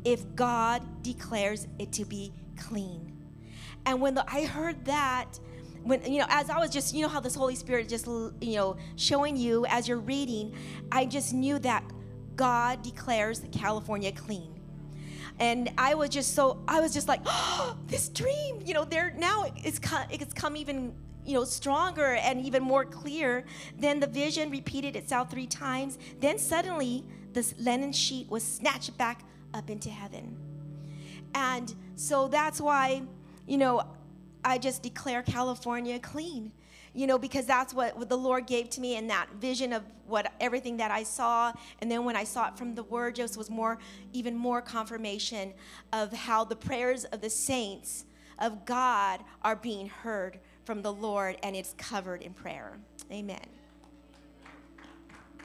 [0.05, 3.16] if God declares it to be clean.
[3.86, 5.38] And when the, I heard that,
[5.82, 8.57] when you know, as I was just, you know, how this Holy Spirit just, you
[8.57, 10.55] know, showing you as you're reading,
[10.92, 11.84] I just knew that
[12.36, 14.61] God declares California clean
[15.40, 19.12] and I was just so I was just like, oh, this dream, you know, there
[19.16, 20.94] now it's come, it's come even
[21.24, 23.44] you know stronger and even more clear.
[23.78, 25.98] Then the vision repeated itself three times.
[26.20, 29.22] Then suddenly this linen sheet was snatched back
[29.55, 30.36] up into heaven,
[31.34, 33.03] and so that's why
[33.46, 33.82] you know
[34.44, 36.53] I just declare California clean
[36.92, 39.84] you know, because that's what, what the Lord gave to me in that vision of
[40.07, 41.53] what everything that I saw.
[41.80, 43.78] And then when I saw it from the Word, just was more,
[44.12, 45.53] even more confirmation
[45.92, 48.07] of how the prayers of the saints
[48.40, 52.78] of God are being heard from the Lord, and it's covered in prayer.
[53.12, 53.38] Amen.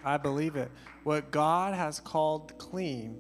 [0.03, 0.71] I believe it.
[1.03, 3.19] What God has called clean,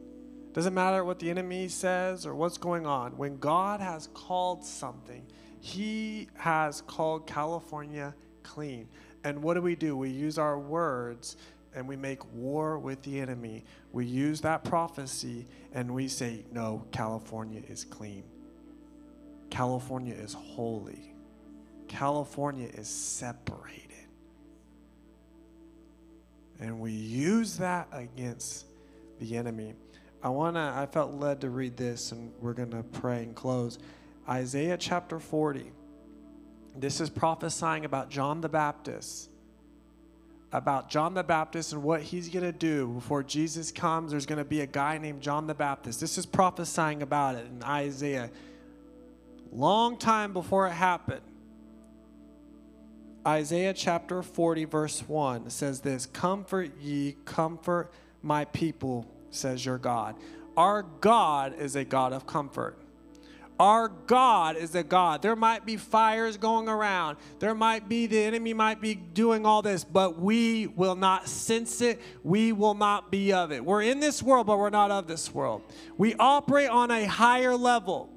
[0.55, 3.17] doesn't matter what the enemy says or what's going on.
[3.17, 5.25] When God has called something,
[5.59, 8.87] He has called California clean.
[9.25, 9.97] And what do we do?
[9.97, 11.35] We use our words
[11.75, 13.65] and we make war with the enemy.
[13.91, 18.23] We use that prophecy and we say, No, California is clean.
[19.49, 21.13] California is holy.
[21.89, 23.81] California is separated.
[26.61, 28.67] And we use that against
[29.19, 29.73] the enemy.
[30.25, 33.35] I want to, I felt led to read this and we're going to pray and
[33.35, 33.77] close.
[34.27, 35.71] Isaiah chapter 40.
[36.75, 39.29] This is prophesying about John the Baptist.
[40.51, 44.09] about John the Baptist and what he's going to do before Jesus comes.
[44.09, 45.99] There's going to be a guy named John the Baptist.
[45.99, 48.31] This is prophesying about it in Isaiah.
[49.51, 51.21] Long time before it happened.
[53.27, 57.91] Isaiah chapter 40, verse 1 says this Comfort ye, comfort
[58.23, 59.05] my people,
[59.35, 60.15] says your God.
[60.57, 62.77] Our God is a God of comfort.
[63.57, 65.21] Our God is a God.
[65.21, 67.17] There might be fires going around.
[67.39, 71.79] There might be, the enemy might be doing all this, but we will not sense
[71.79, 72.01] it.
[72.23, 73.63] We will not be of it.
[73.63, 75.61] We're in this world, but we're not of this world.
[75.97, 78.09] We operate on a higher level.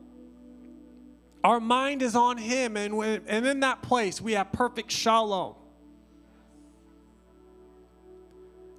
[1.45, 5.55] Our mind is on Him, and, when, and in that place, we have perfect shalom.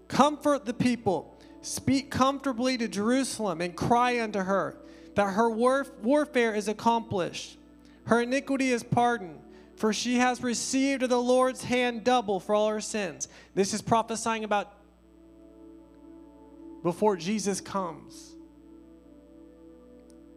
[0.10, 1.29] Comfort the people.
[1.62, 4.78] Speak comfortably to Jerusalem and cry unto her
[5.16, 7.58] that her warf- warfare is accomplished.
[8.06, 9.40] Her iniquity is pardoned,
[9.76, 13.28] for she has received of the Lord's hand double for all her sins.
[13.54, 14.74] This is prophesying about
[16.84, 18.36] before Jesus comes.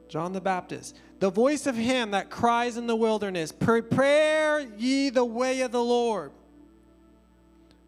[0.08, 0.96] John the Baptist.
[1.20, 5.82] The voice of him that cries in the wilderness, Prepare ye the way of the
[5.82, 6.32] Lord.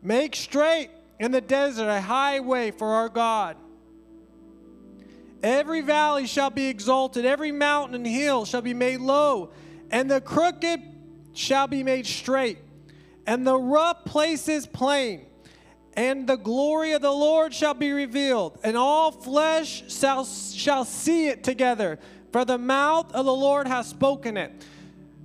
[0.01, 3.57] Make straight in the desert a highway for our God.
[5.43, 9.51] Every valley shall be exalted, every mountain and hill shall be made low,
[9.91, 10.81] and the crooked
[11.35, 12.59] shall be made straight,
[13.27, 15.27] and the rough places plain.
[15.97, 21.29] And the glory of the Lord shall be revealed, and all flesh shall, shall see
[21.29, 22.01] it together,
[22.33, 24.65] for the mouth of the Lord has spoken it.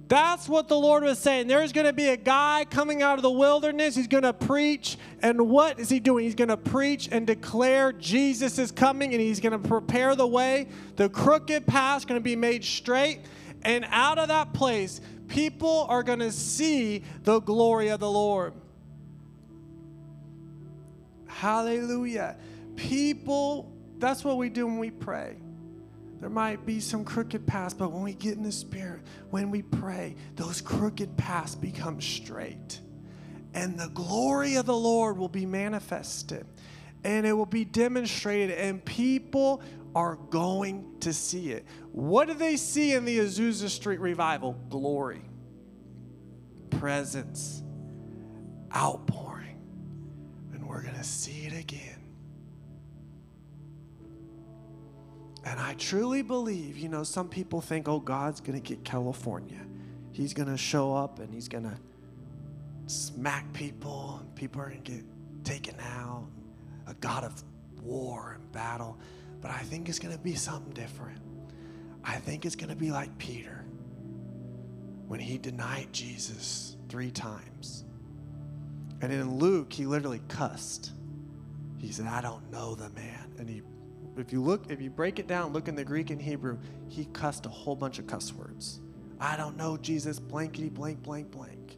[0.10, 1.45] That's what the Lord was saying.
[1.45, 3.95] There's going to be a guy coming out of the wilderness.
[3.95, 4.97] He's going to preach.
[5.22, 6.26] And what is he doing?
[6.26, 10.26] He's going to preach and declare Jesus is coming and he's going to prepare the
[10.26, 10.68] way.
[10.95, 13.20] The crooked path is going to be made straight.
[13.62, 18.53] And out of that place, people are going to see the glory of the Lord.
[21.28, 22.36] Hallelujah.
[22.76, 25.38] People, that's what we do when we pray.
[26.20, 29.61] There might be some crooked paths, but when we get in the Spirit, when we
[29.61, 32.80] pray, those crooked paths become straight.
[33.53, 36.45] And the glory of the Lord will be manifested
[37.03, 39.61] and it will be demonstrated, and people
[39.95, 41.65] are going to see it.
[41.91, 44.53] What do they see in the Azusa Street revival?
[44.70, 45.22] Glory,
[46.70, 47.63] presence,
[48.76, 49.61] outpouring.
[50.53, 51.89] And we're going to see it again.
[55.46, 59.62] And I truly believe, you know, some people think, oh, God's going to get California.
[60.12, 61.78] He's going to show up and he's going to
[62.88, 65.04] smack people, and people are going to get
[65.44, 66.28] taken out.
[66.88, 67.44] A God of
[67.84, 68.98] war and battle.
[69.42, 71.20] But I think it's going to be something different.
[72.04, 73.64] I think it's going to be like Peter
[75.08, 77.86] when he denied Jesus three times.
[79.02, 80.92] And in Luke, he literally cussed.
[81.78, 83.34] He said, I don't know the man.
[83.38, 83.62] And he
[84.20, 86.57] if you look, if you break it down, look in the Greek and Hebrew,
[86.88, 88.82] he cussed a whole bunch of cuss words.
[89.20, 91.78] I don't know Jesus, blankety blank, blank, blank.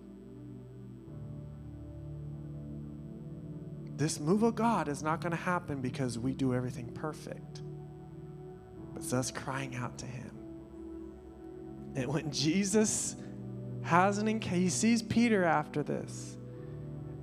[3.97, 7.61] This move of God is not going to happen because we do everything perfect.
[8.93, 10.31] But it's us crying out to him.
[11.95, 13.15] And when Jesus
[13.83, 16.37] has an encounter, he sees Peter after this.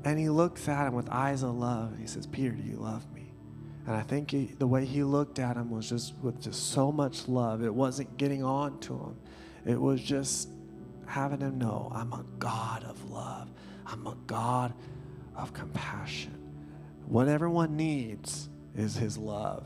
[0.05, 1.99] And he looks at him with eyes of love.
[1.99, 3.18] He says, Peter, do you love me?
[3.89, 6.93] And I think he, the way he looked at him was just with just so
[6.93, 7.65] much love.
[7.65, 9.17] It wasn't getting on to him.
[9.65, 10.51] It was just
[11.07, 13.49] having him know I'm a God of love.
[13.87, 14.75] I'm a God
[15.35, 16.37] of compassion.
[17.07, 19.65] What everyone needs is his love.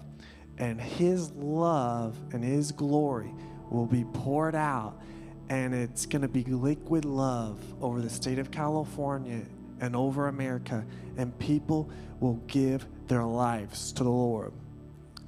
[0.57, 3.35] And his love and his glory
[3.71, 5.01] will be poured out.
[5.49, 9.41] And it's going to be liquid love over the state of California
[9.81, 10.87] and over America.
[11.17, 11.91] And people
[12.23, 14.53] will give their lives to the Lord.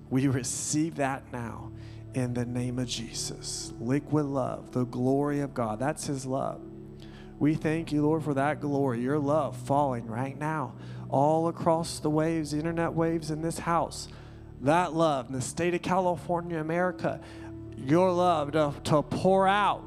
[0.09, 1.73] We receive that now
[2.15, 3.73] in the name of Jesus.
[3.81, 5.81] Liquid love, the glory of God.
[5.81, 6.61] That's His love.
[7.41, 10.75] We thank you, Lord, for that glory, your love falling right now
[11.11, 14.09] all across the waves, the internet waves in this house.
[14.63, 17.21] That love in the state of California, America,
[17.77, 19.83] your love to, to pour out.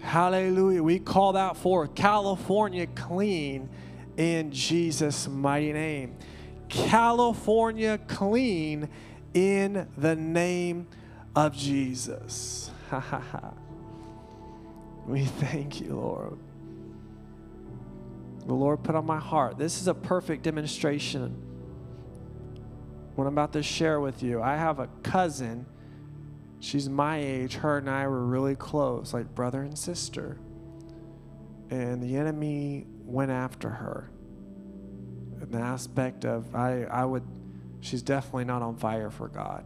[0.00, 0.82] Hallelujah.
[0.82, 3.68] We call that for California clean
[4.18, 6.16] in Jesus' mighty name.
[6.68, 8.90] California clean
[9.32, 10.88] in the name
[11.34, 12.70] of Jesus.
[15.06, 16.36] we thank you, Lord.
[18.46, 19.56] The Lord put on my heart.
[19.56, 21.36] This is a perfect demonstration.
[23.14, 25.64] What I'm about to share with you, I have a cousin.
[26.60, 27.54] She's my age.
[27.54, 30.38] Her and I were really close, like brother and sister.
[31.70, 34.10] and the enemy went after her.
[35.40, 37.22] The aspect of I, I would,
[37.80, 39.64] she's definitely not on fire for God.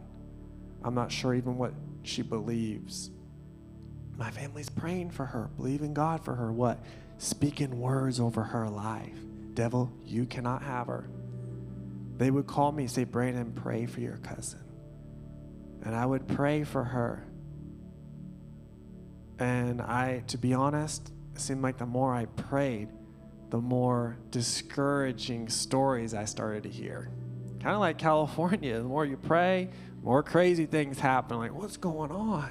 [0.84, 1.72] I'm not sure even what
[2.03, 3.11] she believes.
[4.16, 6.53] My family's praying for her, believing God for her.
[6.53, 6.78] What?
[7.18, 9.18] Speaking words over her life.
[9.55, 11.09] Devil, you cannot have her.
[12.18, 14.61] They would call me, say, Brandon, pray for your cousin.
[15.82, 17.26] And I would pray for her.
[19.38, 22.88] And I, to be honest, it seemed like the more I prayed,
[23.53, 27.11] the more discouraging stories I started to hear.
[27.61, 28.78] Kind of like California.
[28.78, 29.68] The more you pray,
[30.03, 31.36] more crazy things happen.
[31.36, 32.48] Like, what's going on?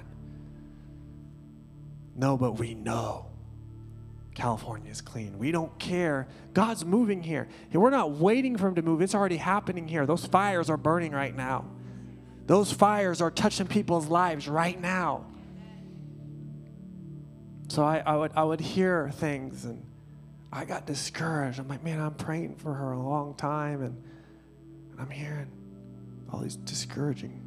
[2.15, 3.31] No, but we know
[4.35, 5.39] California is clean.
[5.39, 6.27] We don't care.
[6.53, 7.47] God's moving here.
[7.73, 10.05] We're not waiting for Him to move, it's already happening here.
[10.05, 11.65] Those fires are burning right now.
[12.45, 15.25] Those fires are touching people's lives right now.
[17.69, 19.83] So I, I, would, I would hear things and
[20.51, 21.59] I got discouraged.
[21.59, 24.03] I'm like, man, I'm praying for her a long time and,
[24.91, 25.49] and I'm hearing
[26.31, 27.41] all these discouraging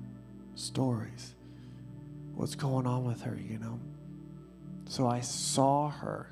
[0.55, 1.35] stories.
[2.35, 3.79] What's going on with her, you know?
[4.87, 6.31] So I saw her.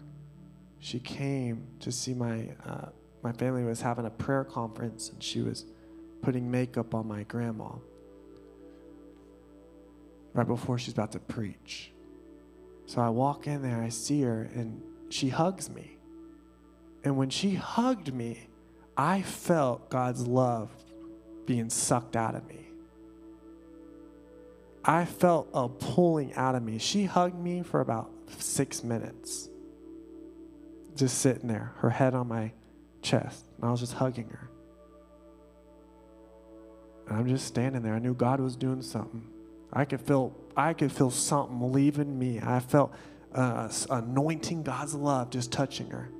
[0.78, 2.88] She came to see my uh,
[3.22, 5.64] my family was having a prayer conference, and she was
[6.22, 7.70] putting makeup on my grandma
[10.34, 11.92] right before she's about to preach.
[12.86, 15.98] So I walk in there, I see her, and she hugs me.
[17.04, 18.48] And when she hugged me,
[18.96, 20.70] I felt God's love
[21.46, 22.68] being sucked out of me.
[24.84, 26.78] I felt a pulling out of me.
[26.78, 29.48] She hugged me for about six minutes,
[30.96, 32.52] just sitting there, her head on my
[33.00, 34.50] chest, and I was just hugging her.
[37.08, 37.94] And I'm just standing there.
[37.94, 39.26] I knew God was doing something.
[39.72, 42.40] I could feel, I could feel something leaving me.
[42.40, 42.92] I felt
[43.34, 46.10] uh, anointing God's love just touching her.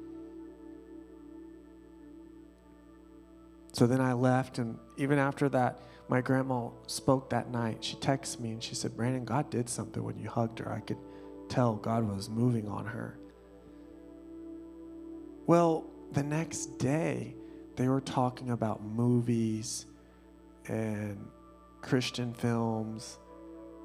[3.73, 7.83] So then I left, and even after that, my grandma spoke that night.
[7.83, 10.71] She texted me and she said, Brandon, God did something when you hugged her.
[10.71, 10.99] I could
[11.49, 13.19] tell God was moving on her.
[15.47, 17.35] Well, the next day,
[17.77, 19.87] they were talking about movies
[20.67, 21.27] and
[21.81, 23.19] Christian films.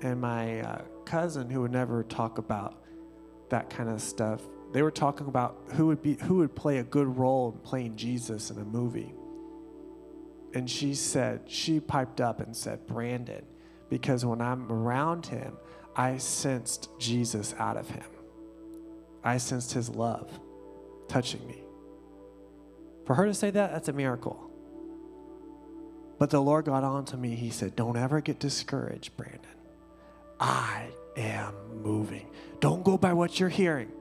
[0.02, 2.84] And my uh, cousin, who would never talk about
[3.50, 4.42] that kind of stuff,
[4.74, 7.96] they were talking about who would be who would play a good role in playing
[7.96, 9.14] Jesus in a movie.
[10.58, 13.46] And she said, she piped up and said, Brandon,
[13.92, 15.56] because when I'm around him,
[15.96, 18.08] I sensed Jesus out of him.
[19.24, 20.28] I sensed his love
[21.08, 21.62] touching me.
[23.06, 24.50] For her to say that, that's a miracle.
[26.18, 27.36] But the Lord got on to me.
[27.36, 29.42] He said, Don't ever get discouraged, Brandon.
[30.40, 31.54] I am
[31.84, 32.26] moving.
[32.62, 33.92] Don't go by what you're hearing.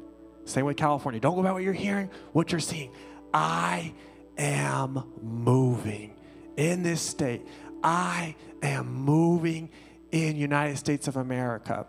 [0.46, 1.20] Same with California.
[1.20, 2.92] Don't go by what you're hearing, what you're seeing.
[3.34, 3.92] I
[4.38, 6.15] am moving
[6.56, 7.46] in this state.
[7.82, 9.70] I am moving
[10.10, 11.86] in United States of America.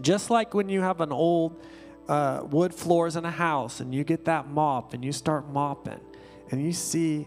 [0.00, 1.60] Just like when you have an old
[2.08, 6.00] uh, wood floors in a house and you get that mop and you start mopping
[6.50, 7.26] and you see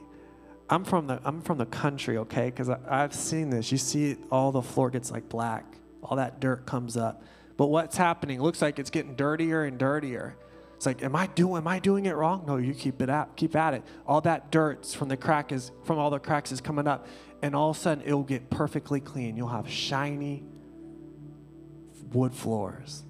[0.70, 2.45] I'm from the I'm from the country, okay?
[2.45, 3.72] Because I've seen this.
[3.72, 5.66] You see all the floor gets like black,
[6.01, 7.24] all that dirt comes up.
[7.58, 8.39] But what's happening?
[8.39, 10.36] It looks like it's getting dirtier and dirtier.
[10.84, 12.44] It's like, am I doing am I doing it wrong?
[12.46, 13.84] No, you keep it at keep at it.
[14.06, 17.08] All that dirt's from the crack is from all the cracks is coming up,
[17.42, 19.38] and all of a sudden it'll get perfectly clean.
[19.38, 20.44] You'll have shiny
[22.12, 23.04] wood floors.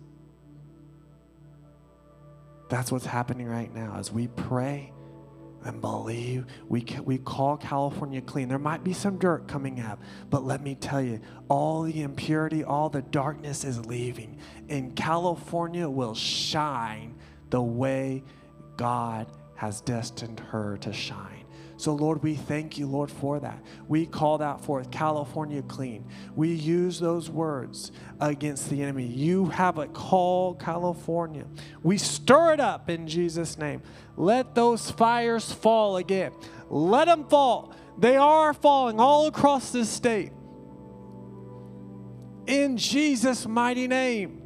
[2.69, 4.93] That's what's happening right now as we pray
[5.65, 6.45] and believe.
[6.69, 8.49] We, we call California clean.
[8.49, 9.99] There might be some dirt coming up,
[10.29, 14.37] but let me tell you, all the impurity, all the darkness is leaving.
[14.69, 17.15] And California will shine
[17.53, 18.23] the way
[18.77, 21.45] God has destined her to shine.
[21.77, 23.63] So, Lord, we thank you, Lord, for that.
[23.87, 26.07] We call that forth California clean.
[26.35, 29.05] We use those words against the enemy.
[29.05, 31.45] You have a call, California.
[31.83, 33.83] We stir it up in Jesus' name.
[34.17, 36.31] Let those fires fall again.
[36.71, 37.75] Let them fall.
[37.99, 40.31] They are falling all across this state.
[42.47, 44.42] In Jesus' mighty name.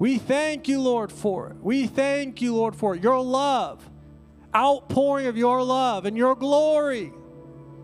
[0.00, 1.56] We thank you, Lord, for it.
[1.60, 3.02] We thank you, Lord, for it.
[3.02, 3.88] Your love
[4.54, 7.12] outpouring of your love and your glory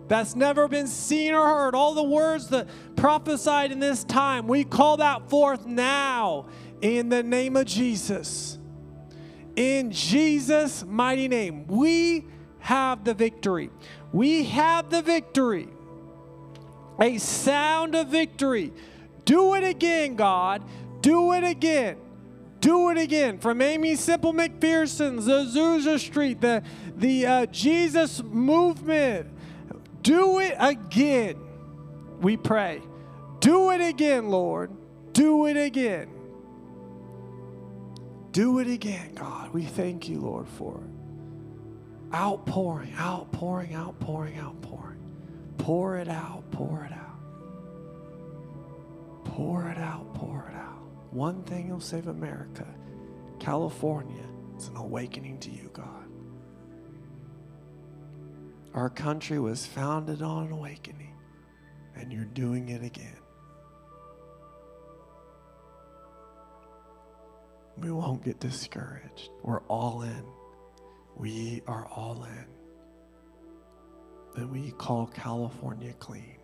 [0.09, 1.75] that's never been seen or heard.
[1.75, 6.47] All the words that prophesied in this time, we call that forth now
[6.81, 8.59] in the name of Jesus.
[9.55, 12.25] In Jesus' mighty name, we
[12.61, 13.71] have the victory.
[14.13, 15.69] We have the victory.
[16.99, 18.73] A sound of victory.
[19.25, 20.63] Do it again, God.
[21.03, 21.99] Do it again.
[22.61, 23.39] Do it again.
[23.39, 26.63] From Aimee Semple McPherson's, the Azusa Street, the,
[26.97, 29.29] the uh, Jesus movement.
[30.03, 31.37] Do it again.
[32.21, 32.81] We pray.
[33.41, 34.71] Do it again, Lord.
[35.13, 36.11] Do it again.
[38.33, 39.53] Do it again, God.
[39.53, 42.15] We thank you, Lord, for it.
[42.15, 44.99] Outpouring, outpouring, outpouring, outpouring.
[45.59, 47.19] Pour it out, pour it out.
[49.25, 50.56] Pour it out, pour it out.
[51.17, 52.67] One thing will save America.
[53.39, 54.27] California
[54.59, 56.11] is an awakening to you, God.
[58.75, 61.15] Our country was founded on an awakening,
[61.95, 63.17] and you're doing it again.
[67.79, 69.31] We won't get discouraged.
[69.43, 70.23] We're all in.
[71.17, 74.43] We are all in.
[74.43, 76.37] And we call California clean.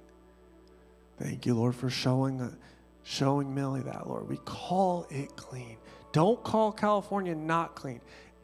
[1.18, 2.56] Thank you, Lord, for showing,
[3.02, 4.28] showing Millie that, Lord.
[4.28, 5.76] We call it clean.
[6.12, 8.00] Don't call California not clean.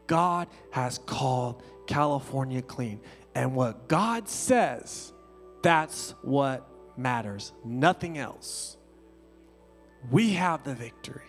[0.07, 3.01] God has called California clean.
[3.35, 5.13] And what God says,
[5.63, 7.53] that's what matters.
[7.65, 8.77] Nothing else.
[10.11, 11.23] We have the victory.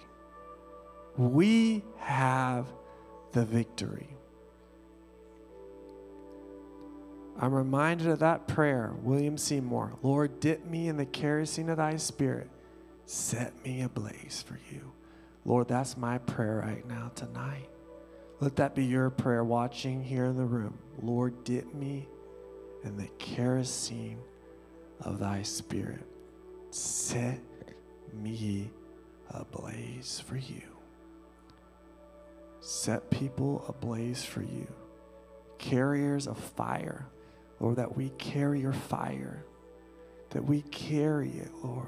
[1.18, 2.68] We have
[3.34, 4.08] the victory.
[7.42, 9.94] I'm reminded of that prayer, William Seymour.
[10.04, 12.50] Lord, dip me in the kerosene of thy spirit.
[13.12, 14.92] Set me ablaze for you.
[15.44, 17.68] Lord, that's my prayer right now tonight.
[18.40, 20.78] Let that be your prayer watching here in the room.
[21.02, 22.08] Lord, dip me
[22.84, 24.20] in the kerosene
[25.02, 26.06] of thy spirit.
[26.70, 27.40] Set
[28.14, 28.70] me
[29.32, 30.62] ablaze for you.
[32.60, 34.68] Set people ablaze for you.
[35.58, 37.08] Carriers of fire.
[37.60, 39.44] Lord, that we carry your fire,
[40.30, 41.88] that we carry it, Lord,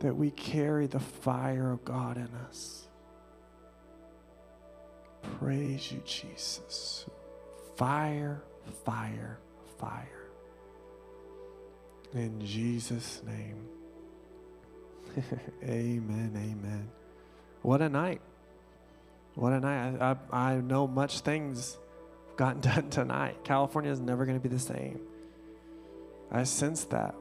[0.00, 2.88] that we carry the fire of God in us.
[5.38, 7.06] Praise you, Jesus.
[7.76, 8.42] Fire,
[8.84, 9.38] fire,
[9.78, 10.30] fire.
[12.14, 13.68] In Jesus' name.
[15.62, 16.88] amen, amen.
[17.62, 18.20] What a night.
[19.34, 19.98] What a night.
[20.00, 21.78] I, I, I know much things
[22.36, 23.44] gotten done tonight.
[23.44, 25.00] California is never going to be the same.
[26.32, 27.14] I sense that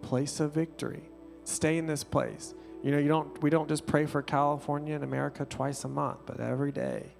[0.00, 1.11] place of victory.
[1.44, 2.54] Stay in this place.
[2.82, 6.20] You know, you don't we don't just pray for California and America twice a month,
[6.26, 7.14] but every day.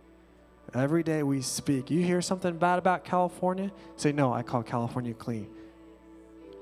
[0.75, 1.91] Every day we speak.
[1.91, 3.71] You hear something bad about California?
[3.97, 5.49] Say, "No, I call California clean."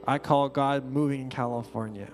[0.06, 2.08] I call God moving in California.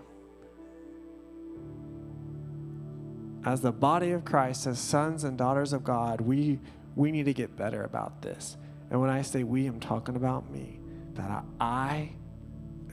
[3.44, 6.58] As the body of Christ, as sons and daughters of God, we
[6.96, 8.56] we need to get better about this.
[8.90, 10.80] And when I say we, I'm talking about me.
[11.14, 12.12] That I, I,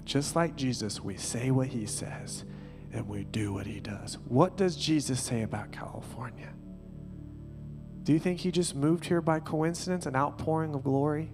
[0.05, 2.45] just like Jesus, we say what he says
[2.91, 4.17] and we do what he does.
[4.27, 6.49] What does Jesus say about California?
[8.03, 11.31] Do you think he just moved here by coincidence, an outpouring of glory?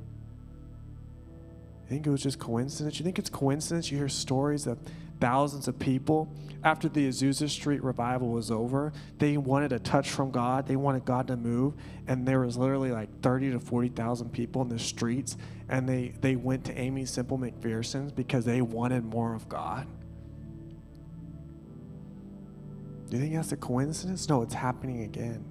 [1.83, 2.99] You think it was just coincidence?
[2.99, 3.91] You think it's coincidence?
[3.91, 4.77] You hear stories of
[5.19, 6.33] thousands of people.
[6.63, 10.67] After the Azusa Street revival was over, they wanted a touch from God.
[10.67, 11.73] They wanted God to move,
[12.07, 15.37] and there was literally like 30 to 40,000 people in the streets,
[15.69, 19.87] and they they went to Aimee Semple McPherson's because they wanted more of God.
[23.09, 24.29] Do you think that's a coincidence?
[24.29, 25.43] No, it's happening again.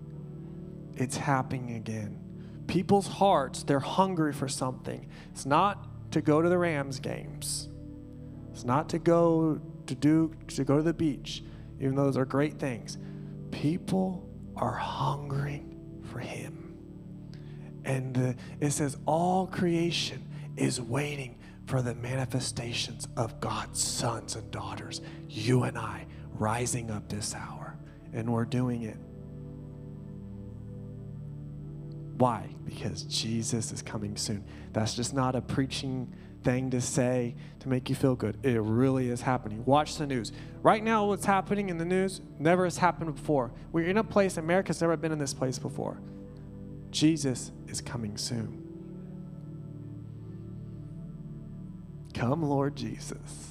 [0.95, 2.19] It's happening again.
[2.67, 5.09] People's hearts, they're hungry for something.
[5.33, 7.68] It's not to go to the Rams games.
[8.59, 11.45] It's not to go to do to go to the beach,
[11.79, 12.99] even though those are great things.
[13.53, 16.77] People are hungering for him.
[17.85, 25.03] And it says all creation is waiting for the manifestations of God's sons and daughters,
[25.29, 27.79] you and I, rising up this hour.
[28.13, 28.97] And we're doing it.
[32.17, 32.49] Why?
[32.65, 34.45] Because Jesus is coming soon.
[34.73, 36.13] That's just not a preaching
[36.45, 38.39] thing to say to make you feel good.
[38.43, 39.65] It really is happening.
[39.65, 40.33] Watch the news.
[40.63, 43.53] Right now, what's happening in the news never has happened before.
[43.73, 46.01] We're in a place, America's never been in this place before.
[46.91, 48.65] Jesus is coming soon.
[52.15, 53.51] Come, Lord Jesus.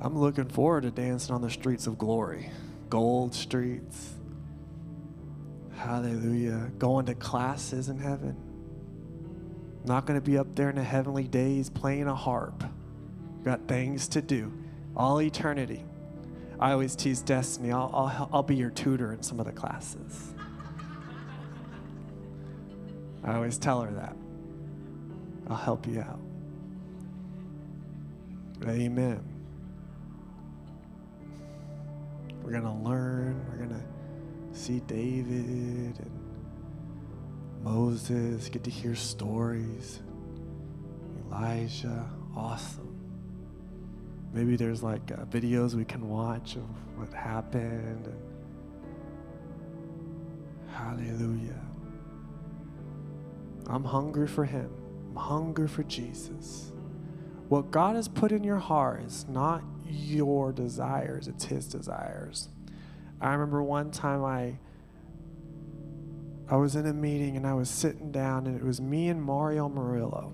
[0.00, 2.50] I'm looking forward to dancing on the streets of glory,
[2.88, 4.14] gold streets.
[5.76, 6.70] Hallelujah.
[6.78, 8.36] Going to classes in heaven.
[9.84, 12.64] Not going to be up there in the heavenly days playing a harp.
[13.44, 14.52] Got things to do
[14.96, 15.84] all eternity.
[16.58, 20.34] I always tease Destiny, I'll, I'll, I'll be your tutor in some of the classes.
[23.24, 24.14] I always tell her that.
[25.48, 26.20] I'll help you out.
[28.68, 29.24] Amen.
[32.42, 33.42] We're going to learn.
[33.48, 36.19] We're going to see David and
[37.62, 40.00] Moses, get to hear stories.
[41.26, 42.96] Elijah, awesome.
[44.32, 46.64] Maybe there's like uh, videos we can watch of
[46.96, 48.08] what happened.
[50.72, 51.60] Hallelujah.
[53.66, 54.70] I'm hungry for Him.
[55.10, 56.72] I'm hungry for Jesus.
[57.48, 62.48] What God has put in your heart is not your desires, it's His desires.
[63.20, 64.58] I remember one time I
[66.50, 69.22] I was in a meeting and I was sitting down and it was me and
[69.22, 70.32] Mario Murillo.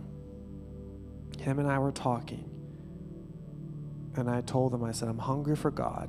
[1.38, 2.50] Him and I were talking.
[4.16, 6.08] And I told him, I said, I'm hungry for God.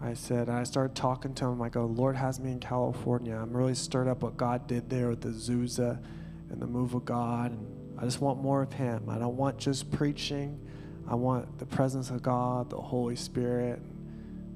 [0.00, 1.60] I said, I started talking to him.
[1.60, 3.36] I go, oh, Lord has me in California.
[3.36, 6.02] I'm really stirred up what God did there with the Azusa
[6.50, 7.52] and the move of God.
[7.52, 9.08] And I just want more of Him.
[9.08, 10.60] I don't want just preaching.
[11.08, 13.80] I want the presence of God, the Holy Spirit,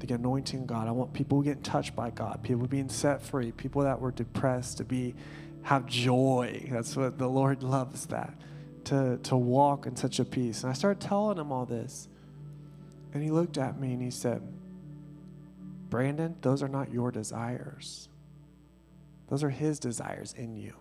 [0.01, 0.89] the anointing God.
[0.89, 4.79] I want people getting touched by God, people being set free, people that were depressed
[4.79, 5.15] to be
[5.63, 6.69] have joy.
[6.71, 8.35] That's what the Lord loves that.
[8.85, 10.63] To to walk in such a peace.
[10.63, 12.09] And I started telling him all this.
[13.13, 14.43] And he looked at me and he said,
[15.91, 18.09] Brandon, those are not your desires.
[19.29, 20.75] Those are his desires in you.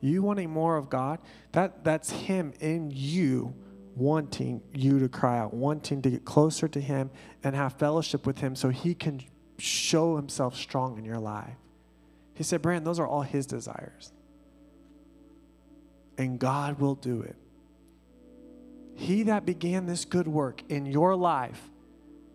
[0.00, 1.20] You wanting more of God,
[1.52, 3.54] that, that's him in you
[3.94, 7.10] wanting you to cry out, wanting to get closer to him
[7.44, 9.20] and have fellowship with him so he can
[9.58, 11.56] show himself strong in your life.
[12.34, 14.12] He said, Brand, those are all his desires.
[16.16, 17.36] And God will do it.
[18.94, 21.70] He that began this good work in your life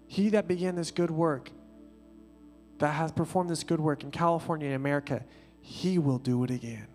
[0.08, 1.51] he that began this good work,
[2.80, 5.24] that has performed this good work in California and America,
[5.62, 6.88] he will do it again.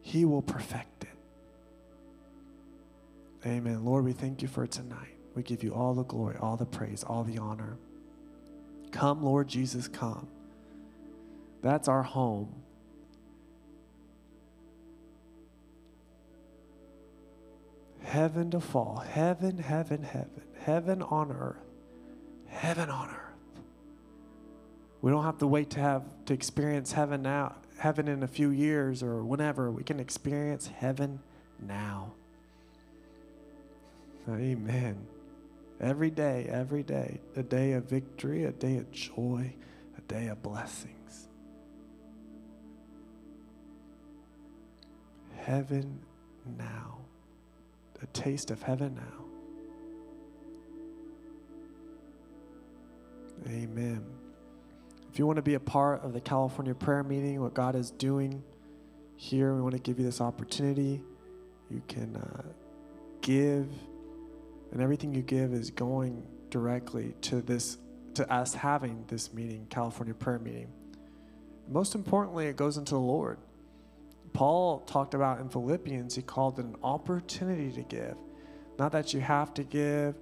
[0.00, 0.95] He will perfect.
[3.44, 3.84] Amen.
[3.84, 5.16] Lord, we thank you for tonight.
[5.34, 7.76] We give you all the glory, all the praise, all the honor.
[8.90, 10.28] Come, Lord Jesus, come.
[11.62, 12.54] That's our home.
[18.02, 21.66] Heaven to fall, heaven, heaven, heaven, heaven on earth
[22.56, 23.62] heaven on earth.
[25.02, 28.50] We don't have to wait to have to experience heaven now, heaven in a few
[28.50, 29.70] years or whenever.
[29.70, 31.20] We can experience heaven
[31.60, 32.12] now.
[34.28, 35.06] Amen.
[35.80, 39.54] Every day, every day, a day of victory, a day of joy,
[39.96, 41.28] a day of blessings.
[45.36, 46.00] Heaven
[46.58, 46.98] now.
[48.02, 49.24] A taste of heaven now.
[53.48, 54.04] Amen.
[55.12, 57.90] If you want to be a part of the California prayer meeting, what God is
[57.92, 58.42] doing
[59.16, 61.00] here, we want to give you this opportunity.
[61.70, 62.42] You can uh,
[63.22, 63.68] give,
[64.76, 67.78] and everything you give is going directly to this,
[68.12, 70.68] to us having this meeting, California prayer meeting.
[71.66, 73.38] Most importantly, it goes into the Lord.
[74.34, 78.16] Paul talked about in Philippians, he called it an opportunity to give.
[78.78, 80.14] Not that you have to give,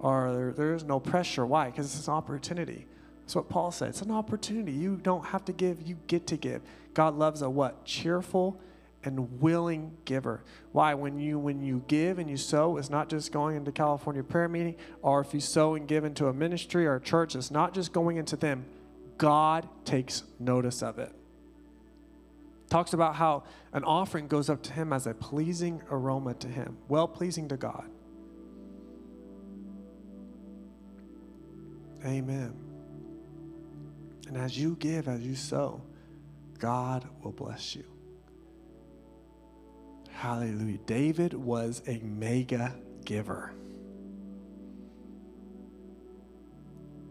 [0.00, 1.46] or there, there is no pressure.
[1.46, 1.66] Why?
[1.66, 2.86] Because it's an opportunity.
[3.20, 3.90] That's what Paul said.
[3.90, 4.72] It's an opportunity.
[4.72, 6.62] You don't have to give, you get to give.
[6.92, 7.84] God loves a what?
[7.84, 8.60] Cheerful
[9.04, 10.42] and willing giver.
[10.72, 10.94] Why?
[10.94, 14.48] When you when you give and you sow, it's not just going into California prayer
[14.48, 17.74] meeting, or if you sow and give into a ministry or a church, it's not
[17.74, 18.64] just going into them.
[19.18, 21.12] God takes notice of it.
[22.70, 26.78] Talks about how an offering goes up to him as a pleasing aroma to him,
[26.88, 27.84] well pleasing to God.
[32.04, 32.54] Amen.
[34.26, 35.82] And as you give, as you sow,
[36.58, 37.91] God will bless you.
[40.12, 40.78] Hallelujah.
[40.86, 43.54] David was a mega giver.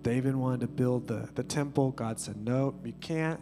[0.01, 1.91] David wanted to build the, the temple.
[1.91, 3.39] God said, No, you can't.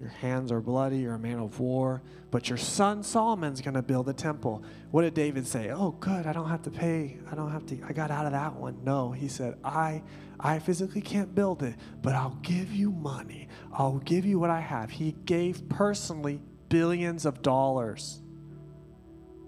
[0.00, 0.98] Your hands are bloody.
[0.98, 2.02] You're a man of war.
[2.30, 4.64] But your son Solomon's going to build the temple.
[4.90, 5.70] What did David say?
[5.70, 6.26] Oh, good.
[6.26, 7.18] I don't have to pay.
[7.30, 7.78] I don't have to.
[7.88, 8.82] I got out of that one.
[8.84, 10.02] No, he said, I,
[10.38, 13.48] I physically can't build it, but I'll give you money.
[13.72, 14.90] I'll give you what I have.
[14.90, 18.20] He gave personally billions of dollars.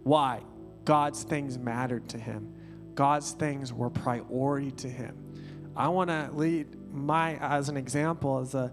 [0.07, 0.43] Why?
[0.85, 2.55] God's things mattered to him.
[2.95, 5.17] God's things were priority to him.
[5.75, 8.73] I want to lead my as an example as a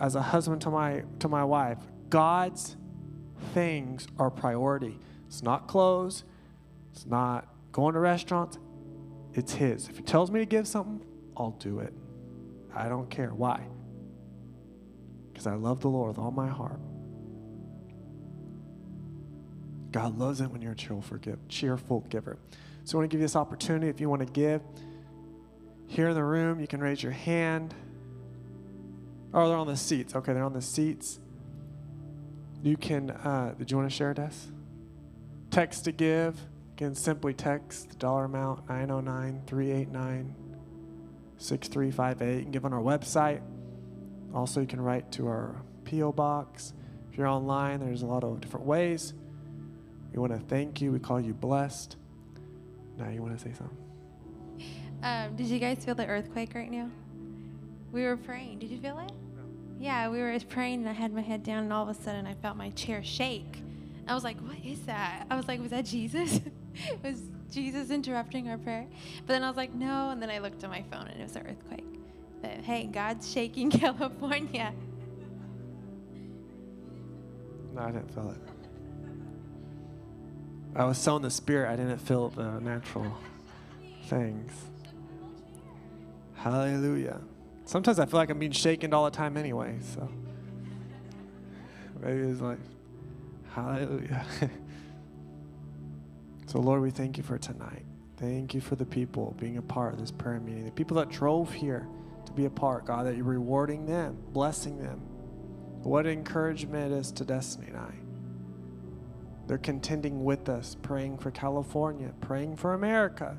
[0.00, 1.78] as a husband to my to my wife.
[2.10, 2.76] God's
[3.54, 5.00] things are priority.
[5.26, 6.22] It's not clothes.
[6.92, 8.58] It's not going to restaurants.
[9.34, 9.88] It's his.
[9.88, 11.04] If he tells me to give something,
[11.36, 11.92] I'll do it.
[12.72, 13.34] I don't care.
[13.34, 13.66] Why?
[15.32, 16.78] Because I love the Lord with all my heart.
[19.90, 21.18] God loves it when you're a cheerful,
[21.48, 22.38] cheerful giver.
[22.84, 23.88] So I want to give you this opportunity.
[23.88, 24.62] If you want to give
[25.86, 27.74] here in the room, you can raise your hand.
[29.32, 30.14] Oh, they're on the seats.
[30.14, 31.18] Okay, they're on the seats.
[32.62, 34.30] You can, uh, did you want to share, Des?
[35.50, 36.36] Text to give.
[36.36, 40.34] You can simply text the dollar amount 909 389
[41.38, 42.36] 6358.
[42.36, 43.40] You can give on our website.
[44.34, 46.12] Also, you can write to our P.O.
[46.12, 46.74] box.
[47.10, 49.14] If you're online, there's a lot of different ways.
[50.12, 50.92] We want to thank you.
[50.92, 51.96] We call you blessed.
[52.98, 53.76] Now, you want to say something?
[55.02, 56.90] Um, did you guys feel the earthquake right now?
[57.92, 58.58] We were praying.
[58.58, 59.12] Did you feel it?
[59.78, 62.26] Yeah, we were praying, and I had my head down, and all of a sudden,
[62.26, 63.62] I felt my chair shake.
[64.08, 66.40] I was like, "What is that?" I was like, "Was that Jesus?
[67.04, 68.86] was Jesus interrupting our prayer?"
[69.18, 71.22] But then I was like, "No," and then I looked at my phone, and it
[71.22, 72.00] was an earthquake.
[72.42, 74.72] But hey, God's shaking California.
[77.74, 78.57] No, I didn't feel it.
[80.78, 83.18] I was so in the spirit, I didn't feel the natural
[84.04, 84.52] things.
[86.36, 87.20] Hallelujah.
[87.64, 90.08] Sometimes I feel like I'm being shaken all the time anyway, so
[92.00, 92.60] maybe it's like,
[93.52, 94.24] hallelujah.
[96.46, 97.84] so, Lord, we thank you for tonight.
[98.16, 101.08] Thank you for the people being a part of this prayer meeting, the people that
[101.08, 101.88] drove here
[102.24, 105.00] to be a part, God, that you're rewarding them, blessing them.
[105.82, 108.07] What encouragement it is to Destiny I.
[109.48, 113.38] They're contending with us, praying for California, praying for America,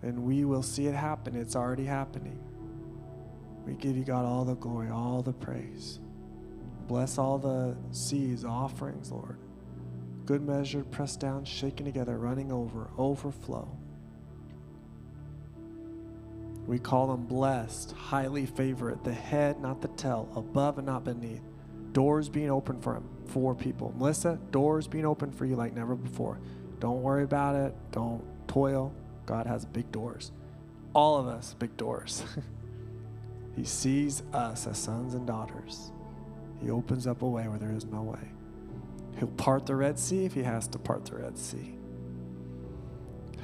[0.00, 1.36] and we will see it happen.
[1.36, 2.42] It's already happening.
[3.66, 6.00] We give you, God, all the glory, all the praise.
[6.88, 9.38] Bless all the seeds, offerings, Lord.
[10.24, 13.68] Good measure, pressed down, shaken together, running over, overflow.
[16.66, 21.42] We call them blessed, highly favored, the head, not the tail, above and not beneath.
[21.96, 23.94] Doors being open for him, for people.
[23.96, 26.38] Melissa, doors being open for you like never before.
[26.78, 27.74] Don't worry about it.
[27.90, 28.92] Don't toil.
[29.24, 30.30] God has big doors.
[30.92, 32.22] All of us, big doors.
[33.56, 35.90] he sees us as sons and daughters.
[36.60, 38.28] He opens up a way where there is no way.
[39.18, 41.78] He'll part the Red Sea if he has to part the Red Sea.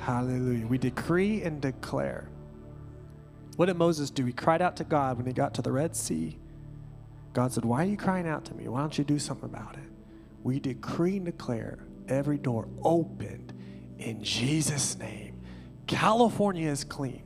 [0.01, 0.67] Hallelujah.
[0.67, 2.29] We decree and declare.
[3.57, 4.27] What did Moses do?
[4.27, 6.39] He cried out to God when he got to the Red Sea.
[7.33, 8.69] God said, Why are you crying out to me?
[8.69, 9.91] Why don't you do something about it?
[10.43, 11.79] We decree and declare
[12.09, 13.53] every door opened
[13.99, 15.41] in Jesus' name.
[15.87, 17.23] California is clean.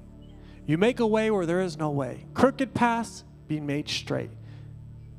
[0.67, 2.27] You make a way where there is no way.
[2.35, 4.31] Crooked paths being made straight.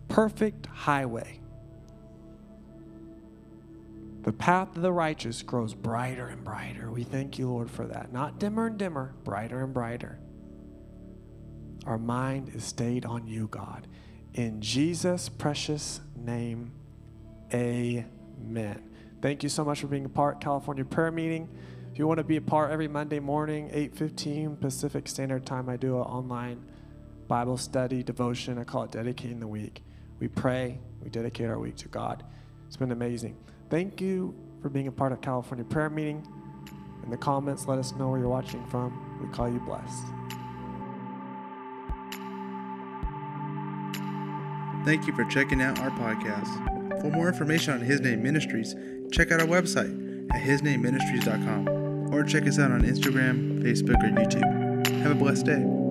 [0.10, 1.40] Perfect highway.
[4.24, 6.92] The path of the righteous grows brighter and brighter.
[6.92, 8.12] We thank you, Lord, for that.
[8.12, 10.20] Not dimmer and dimmer, brighter and brighter.
[11.86, 13.88] Our mind is stayed on you, God.
[14.38, 16.72] In Jesus' precious name,
[17.52, 18.84] amen.
[19.20, 21.50] Thank you so much for being a part of California prayer meeting.
[21.92, 25.76] If you want to be a part every Monday morning, 8:15 Pacific Standard Time, I
[25.76, 26.64] do an online
[27.28, 28.60] Bible study devotion.
[28.60, 29.82] I call it Dedicating the Week.
[30.20, 32.24] We pray, we dedicate our week to God.
[32.68, 33.36] It's been amazing.
[33.72, 36.22] Thank you for being a part of California prayer meeting.
[37.03, 39.20] In the comments, let us know where you're watching from.
[39.20, 40.03] We call you blessed.
[44.88, 47.01] Thank you for checking out our podcast.
[47.01, 48.73] For more information on His Name Ministries,
[49.11, 49.91] check out our website
[50.34, 55.01] at hisnameministries.com or check us out on Instagram, Facebook, or YouTube.
[55.01, 55.86] Have a blessed day.